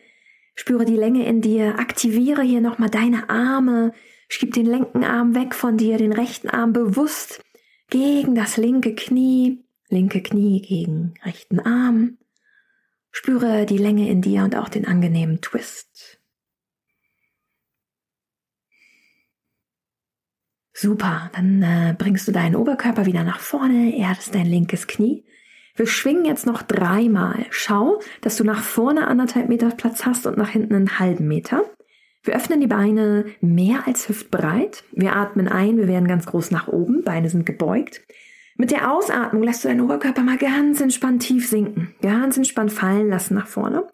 Spüre 0.53 0.85
die 0.85 0.95
Länge 0.95 1.25
in 1.25 1.41
dir. 1.41 1.79
Aktiviere 1.79 2.43
hier 2.43 2.61
nochmal 2.61 2.91
deine 2.91 3.31
Arme. 3.31 3.93
Schieb 4.29 4.53
den 4.53 4.67
linken 4.67 5.03
Arm 5.03 5.33
weg 5.33 5.55
von 5.55 5.77
dir, 5.77 5.97
den 5.97 6.13
rechten 6.13 6.49
Arm 6.49 6.73
bewusst 6.73 7.41
gegen 7.89 8.35
das 8.35 8.57
linke 8.57 8.95
Knie, 8.95 9.63
linke 9.89 10.21
Knie 10.21 10.61
gegen 10.61 11.13
rechten 11.23 11.59
Arm. 11.59 12.17
Spüre 13.11 13.65
die 13.65 13.77
Länge 13.77 14.09
in 14.09 14.21
dir 14.21 14.43
und 14.43 14.55
auch 14.55 14.69
den 14.69 14.85
angenehmen 14.85 15.41
Twist. 15.41 16.19
Super, 20.73 21.31
dann 21.33 21.63
äh, 21.63 21.95
bringst 21.97 22.27
du 22.27 22.31
deinen 22.31 22.55
Oberkörper 22.55 23.07
wieder 23.07 23.23
nach 23.23 23.39
vorne, 23.39 23.97
erdest 23.97 24.35
dein 24.35 24.45
linkes 24.45 24.85
Knie. 24.85 25.25
Wir 25.75 25.87
schwingen 25.87 26.25
jetzt 26.25 26.45
noch 26.45 26.61
dreimal. 26.61 27.47
Schau, 27.49 27.99
dass 28.21 28.35
du 28.37 28.43
nach 28.43 28.61
vorne 28.61 29.07
anderthalb 29.07 29.49
Meter 29.49 29.69
Platz 29.71 30.05
hast 30.05 30.27
und 30.27 30.37
nach 30.37 30.49
hinten 30.49 30.75
einen 30.75 30.99
halben 30.99 31.27
Meter. 31.27 31.63
Wir 32.27 32.35
öffnen 32.35 32.59
die 32.59 32.67
Beine 32.67 33.25
mehr 33.39 33.87
als 33.87 34.09
hüftbreit. 34.09 34.83
Wir 34.91 35.15
atmen 35.15 35.47
ein, 35.47 35.77
wir 35.77 35.87
werden 35.87 36.09
ganz 36.09 36.25
groß 36.25 36.51
nach 36.51 36.67
oben, 36.67 37.03
Beine 37.03 37.29
sind 37.29 37.45
gebeugt. 37.45 38.01
Mit 38.57 38.71
der 38.71 38.91
Ausatmung 38.91 39.43
lässt 39.43 39.63
du 39.63 39.69
deinen 39.69 39.81
Oberkörper 39.81 40.23
mal 40.23 40.37
ganz 40.37 40.81
entspannt 40.81 41.21
tief 41.21 41.47
sinken, 41.47 41.95
ganz 42.01 42.35
entspannt 42.35 42.73
fallen 42.73 43.07
lassen 43.07 43.35
nach 43.35 43.47
vorne. 43.47 43.87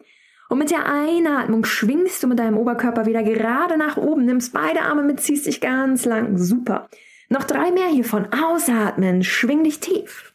Und 0.50 0.58
mit 0.58 0.72
der 0.72 0.92
Einatmung 0.92 1.64
schwingst 1.64 2.24
du 2.24 2.28
mit 2.28 2.40
deinem 2.40 2.58
Oberkörper 2.58 3.06
wieder 3.06 3.22
gerade 3.22 3.78
nach 3.78 3.98
oben, 3.98 4.26
nimmst 4.26 4.52
beide 4.52 4.82
Arme 4.82 5.04
mit, 5.04 5.20
ziehst 5.20 5.46
dich 5.46 5.62
ganz 5.62 6.06
lang. 6.06 6.38
Super. 6.38 6.90
Noch 7.30 7.44
drei 7.44 7.72
mehr 7.72 7.88
hiervon. 7.88 8.28
Ausatmen, 8.34 9.24
schwing 9.24 9.64
dich 9.64 9.80
tief. 9.80 10.34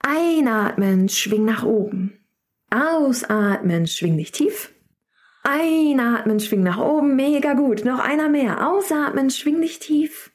Einatmen, 0.00 1.08
schwing 1.08 1.44
nach 1.44 1.64
oben. 1.64 2.18
Ausatmen, 2.70 3.88
schwing 3.88 4.18
dich 4.18 4.30
tief. 4.30 4.72
Einatmen, 5.50 6.40
schwing 6.40 6.62
nach 6.62 6.78
oben, 6.78 7.16
mega 7.16 7.54
gut. 7.54 7.82
Noch 7.82 8.00
einer 8.00 8.28
mehr. 8.28 8.68
Ausatmen, 8.68 9.30
schwing 9.30 9.62
dich 9.62 9.78
tief. 9.78 10.30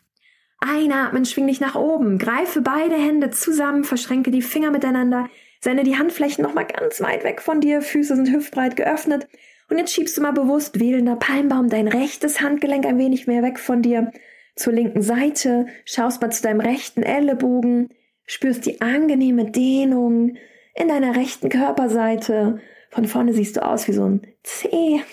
Einatmen, 0.60 1.26
schwing 1.26 1.46
dich 1.46 1.60
nach 1.60 1.76
oben. 1.76 2.18
Greife 2.18 2.62
beide 2.62 2.96
Hände 2.96 3.30
zusammen, 3.30 3.84
verschränke 3.84 4.32
die 4.32 4.42
Finger 4.42 4.72
miteinander. 4.72 5.30
Sende 5.62 5.84
die 5.84 6.00
Handflächen 6.00 6.44
nochmal 6.44 6.66
ganz 6.66 7.00
weit 7.00 7.24
weg 7.24 7.44
von 7.44 7.62
dir. 7.62 7.84
Füße 7.84 8.16
sind 8.16 8.32
hüftbreit 8.32 8.76
geöffnet. 8.76 9.28
Und 9.70 9.78
jetzt 9.78 9.94
schiebst 9.94 10.18
du 10.18 10.22
mal 10.22 10.34
bewusst 10.34 10.80
wählender 10.80 11.16
Palmbaum 11.16 11.70
dein 11.70 11.88
rechtes 11.88 12.42
Handgelenk 12.42 12.86
ein 12.86 12.98
wenig 12.98 13.28
mehr 13.28 13.44
weg 13.44 13.60
von 13.60 13.84
dir 13.84 14.12
zur 14.56 14.74
linken 14.74 15.04
Seite. 15.04 15.68
Schaust 15.86 16.24
mal 16.24 16.32
zu 16.32 16.42
deinem 16.42 16.60
rechten 16.60 17.04
Ellenbogen. 17.04 17.90
Spürst 18.26 18.66
die 18.66 18.82
angenehme 18.82 19.52
Dehnung 19.52 20.38
in 20.74 20.88
deiner 20.88 21.16
rechten 21.16 21.50
Körperseite 21.50 22.62
von 22.94 23.06
vorne 23.06 23.34
siehst 23.34 23.58
du 23.58 23.66
aus 23.66 23.88
wie 23.88 23.94
so 23.94 24.06
ein 24.06 24.22
C. 24.44 25.04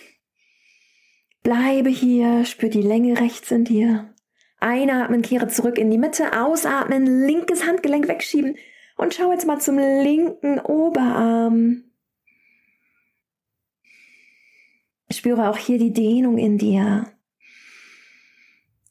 Bleibe 1.43 1.89
hier, 1.89 2.45
spür 2.45 2.69
die 2.69 2.83
Länge 2.83 3.19
rechts 3.19 3.51
in 3.51 3.65
dir. 3.65 4.15
Einatmen, 4.59 5.23
kehre 5.23 5.49
zurück 5.49 5.79
in 5.79 5.91
die 5.91 5.97
Mitte, 5.97 6.39
ausatmen, 6.39 7.27
linkes 7.27 7.67
Handgelenk 7.67 8.09
wegschieben 8.09 8.57
und 8.99 9.15
schau 9.15 9.33
jetzt 9.33 9.47
mal 9.47 9.59
zum 9.59 9.79
linken 9.79 10.61
Oberarm. 10.61 11.85
Spüre 15.11 15.49
auch 15.49 15.57
hier 15.57 15.79
die 15.79 15.93
Dehnung 15.93 16.37
in 16.37 16.59
dir. 16.59 17.07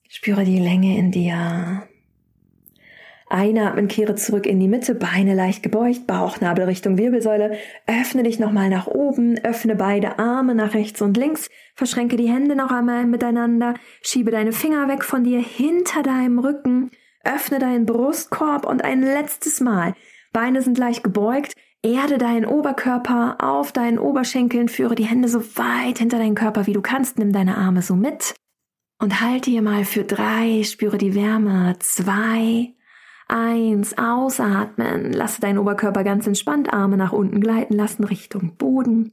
Spüre 0.09 0.43
die 0.43 0.59
Länge 0.59 0.97
in 0.97 1.11
dir. 1.11 1.87
Einatmen, 3.29 3.87
kehre 3.87 4.15
zurück 4.15 4.45
in 4.45 4.59
die 4.59 4.67
Mitte, 4.67 4.95
Beine 4.95 5.35
leicht 5.35 5.61
gebeugt, 5.61 6.07
Bauchnabel 6.07 6.65
Richtung 6.65 6.97
Wirbelsäule. 6.97 7.57
Öffne 7.85 8.23
dich 8.23 8.39
nochmal 8.39 8.69
nach 8.69 8.87
oben, 8.87 9.37
öffne 9.43 9.75
beide 9.75 10.17
Arme 10.17 10.55
nach 10.55 10.73
rechts 10.73 11.01
und 11.01 11.15
links, 11.15 11.47
verschränke 11.75 12.17
die 12.17 12.29
Hände 12.29 12.55
noch 12.55 12.71
einmal 12.71 13.05
miteinander, 13.05 13.75
schiebe 14.01 14.31
deine 14.31 14.51
Finger 14.51 14.87
weg 14.87 15.03
von 15.03 15.23
dir 15.23 15.39
hinter 15.39 16.01
deinem 16.01 16.39
Rücken, 16.39 16.89
öffne 17.23 17.59
deinen 17.59 17.85
Brustkorb 17.85 18.65
und 18.65 18.83
ein 18.83 19.01
letztes 19.01 19.61
Mal. 19.61 19.93
Beine 20.33 20.61
sind 20.61 20.77
leicht 20.77 21.03
gebeugt, 21.03 21.53
erde 21.83 22.17
deinen 22.17 22.45
Oberkörper 22.45 23.37
auf 23.39 23.71
deinen 23.71 23.99
Oberschenkeln, 23.99 24.69
führe 24.69 24.95
die 24.95 25.05
Hände 25.05 25.27
so 25.27 25.39
weit 25.55 25.99
hinter 25.99 26.17
deinen 26.17 26.35
Körper 26.35 26.67
wie 26.67 26.73
du 26.73 26.81
kannst, 26.81 27.19
nimm 27.19 27.31
deine 27.31 27.57
Arme 27.57 27.81
so 27.81 27.95
mit. 27.95 28.33
Und 29.01 29.21
halte 29.21 29.49
hier 29.49 29.61
mal 29.61 29.85
für 29.85 30.03
drei, 30.03 30.63
spüre 30.63 30.97
die 30.97 31.15
Wärme, 31.15 31.75
zwei, 31.79 32.73
Eins, 33.29 33.95
ausatmen. 33.95 35.13
Lasse 35.13 35.39
deinen 35.39 35.59
Oberkörper 35.59 36.03
ganz 36.03 36.25
entspannt, 36.25 36.73
Arme 36.73 36.97
nach 36.97 37.11
unten 37.11 37.39
gleiten 37.39 37.75
lassen 37.75 38.03
Richtung 38.03 38.57
Boden. 38.57 39.11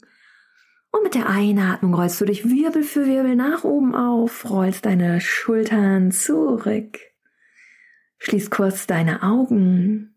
Und 0.90 1.02
mit 1.02 1.14
der 1.14 1.28
Einatmung 1.28 1.92
rollst 1.92 2.18
du 2.22 2.24
dich 2.24 2.48
Wirbel 2.48 2.82
für 2.82 3.04
Wirbel 3.04 3.36
nach 3.36 3.64
oben 3.64 3.94
auf, 3.94 4.48
rollst 4.48 4.86
deine 4.86 5.20
Schultern 5.20 6.12
zurück. 6.12 6.98
Schließ 8.16 8.48
kurz 8.48 8.86
deine 8.86 9.22
Augen. 9.22 10.14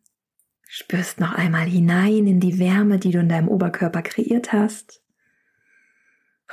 Spürst 0.65 1.19
noch 1.19 1.33
einmal 1.33 1.65
hinein 1.65 2.25
in 2.25 2.39
die 2.39 2.57
Wärme, 2.57 2.99
die 2.99 3.11
du 3.11 3.19
in 3.19 3.27
deinem 3.27 3.49
Oberkörper 3.49 4.01
kreiert 4.01 4.53
hast. 4.53 5.03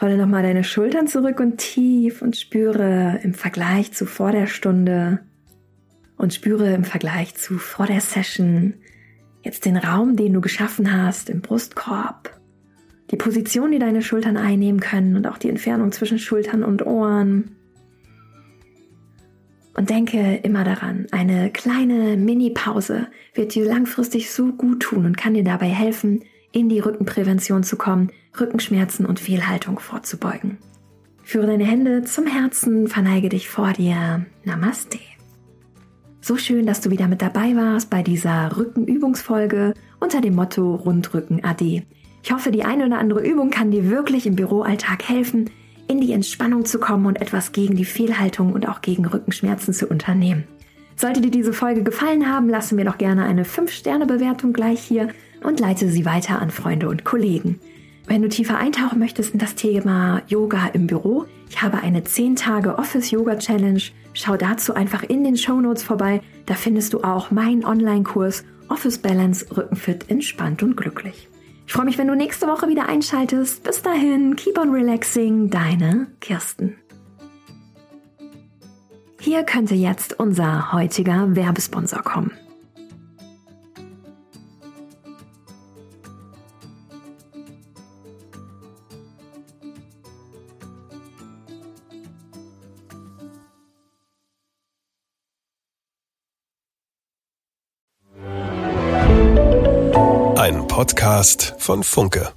Rolle 0.03 0.17
nochmal 0.17 0.43
deine 0.43 0.65
Schultern 0.65 1.07
zurück 1.07 1.39
und 1.39 1.59
tief 1.59 2.23
und 2.23 2.37
spüre 2.37 3.21
im 3.23 3.35
Vergleich 3.35 3.93
zu 3.93 4.05
vor 4.05 4.33
der 4.33 4.49
Stunde 4.49 5.21
und 6.16 6.35
spüre 6.35 6.72
im 6.72 6.85
Vergleich 6.85 7.35
zu 7.35 7.59
vor 7.59 7.87
der 7.87 8.00
Session 8.00 8.74
jetzt 9.42 9.64
den 9.64 9.76
Raum, 9.76 10.16
den 10.16 10.33
du 10.33 10.40
geschaffen 10.40 10.92
hast 10.92 11.31
im 11.31 11.40
Brustkorb, 11.40 12.38
die 13.11 13.16
Position, 13.16 13.70
die 13.70 13.79
deine 13.79 14.02
Schultern 14.02 14.37
einnehmen 14.37 14.81
können 14.81 15.16
und 15.16 15.26
auch 15.26 15.38
die 15.38 15.48
Entfernung 15.48 15.92
zwischen 15.92 16.18
Schultern 16.18 16.64
und 16.64 16.85
Ohren. 16.85 17.52
Und 19.74 19.90
denke 19.90 20.40
immer 20.42 20.64
daran, 20.64 21.07
eine 21.12 21.50
kleine 21.50 22.16
Mini-Pause 22.16 23.09
wird 23.35 23.55
dir 23.55 23.66
langfristig 23.66 24.33
so 24.33 24.52
gut 24.52 24.81
tun 24.81 25.05
und 25.05 25.16
kann 25.16 25.35
dir 25.35 25.44
dabei 25.44 25.68
helfen, 25.68 26.24
in 26.50 26.68
die 26.68 26.81
Rückenprävention 26.81 27.62
zu 27.62 27.76
kommen, 27.76 28.11
Rückenschmerzen 28.40 29.05
und 29.05 29.20
Fehlhaltung 29.20 29.79
vorzubeugen. 29.79 30.59
Führe 31.22 31.46
deine 31.46 31.64
Hände 31.64 32.05
zum 32.05 32.26
Herzen, 32.26 32.88
verneige 32.88 33.29
dich 33.29 33.48
vor 33.48 33.72
dir. 33.72 34.24
Namaste. 34.44 34.98
So 36.27 36.37
schön, 36.37 36.67
dass 36.67 36.81
du 36.81 36.91
wieder 36.91 37.07
mit 37.07 37.23
dabei 37.23 37.55
warst 37.55 37.89
bei 37.89 38.03
dieser 38.03 38.57
Rückenübungsfolge 38.57 39.75
unter 40.01 40.21
dem 40.21 40.35
Motto 40.35 40.75
Rundrücken 40.75 41.45
AD. 41.45 41.85
Ich 42.25 42.33
hoffe, 42.33 42.51
die 42.51 42.65
eine 42.65 42.87
oder 42.87 42.99
andere 42.99 43.25
Übung 43.25 43.51
kann 43.51 43.71
dir 43.71 43.89
wirklich 43.91 44.27
im 44.27 44.35
Büroalltag 44.35 45.09
helfen, 45.09 45.51
in 45.87 46.01
die 46.01 46.12
Entspannung 46.12 46.65
zu 46.65 46.81
kommen 46.81 47.07
und 47.07 47.23
etwas 47.23 47.53
gegen 47.53 47.77
die 47.77 47.85
Fehlhaltung 47.85 48.55
und 48.55 48.69
auch 48.69 48.81
gegen 48.81 49.07
Rückenschmerzen 49.07 49.73
zu 49.73 49.87
unternehmen. 49.87 50.43
Sollte 50.97 51.21
dir 51.21 51.31
diese 51.31 51.53
Folge 51.53 51.85
gefallen 51.85 52.29
haben, 52.29 52.49
lasse 52.49 52.75
mir 52.75 52.87
doch 52.87 52.99
gerne 52.99 53.25
eine 53.25 53.45
5-Sterne-Bewertung 53.45 54.53
gleich 54.53 54.81
hier 54.81 55.11
und 55.45 55.61
leite 55.61 55.89
sie 55.89 56.07
weiter 56.07 56.43
an 56.43 56.51
Freunde 56.51 56.89
und 56.89 57.05
Kollegen. 57.05 57.61
Wenn 58.09 58.23
du 58.23 58.29
tiefer 58.29 58.59
eintauchen 58.59 58.99
möchtest 58.99 59.33
in 59.33 59.39
das 59.39 59.55
Thema 59.55 60.23
Yoga 60.27 60.71
im 60.73 60.89
Büro, 60.89 61.27
ich 61.49 61.62
habe 61.62 61.79
eine 61.79 62.03
10 62.03 62.35
Tage 62.35 62.79
Office 62.79 63.12
Yoga 63.12 63.39
Challenge. 63.39 63.81
Schau 64.18 64.38
dazu 64.38 64.72
einfach 64.72 65.02
in 65.02 65.24
den 65.24 65.37
Show 65.37 65.61
Notes 65.61 65.83
vorbei. 65.83 66.22
Da 66.46 66.55
findest 66.55 66.94
du 66.94 67.02
auch 67.02 67.31
meinen 67.31 67.66
Online-Kurs 67.66 68.44
Office 68.70 68.96
Balance 68.96 69.44
Rückenfit 69.55 70.09
entspannt 70.09 70.62
und 70.62 70.74
glücklich. 70.74 71.29
Ich 71.66 71.72
freue 71.74 71.85
mich, 71.85 71.98
wenn 71.98 72.09
du 72.09 72.14
nächste 72.14 72.46
Woche 72.46 72.66
wieder 72.66 72.88
einschaltest. 72.88 73.62
Bis 73.62 73.83
dahin, 73.83 74.35
keep 74.35 74.59
on 74.59 74.70
relaxing, 74.70 75.50
deine 75.50 76.07
Kirsten. 76.20 76.76
Hier 79.20 79.42
könnte 79.42 79.74
jetzt 79.74 80.18
unser 80.18 80.72
heutiger 80.72 81.37
Werbesponsor 81.37 82.02
kommen. 82.02 82.31
Podcast 100.77 101.55
von 101.57 101.83
Funke. 101.83 102.35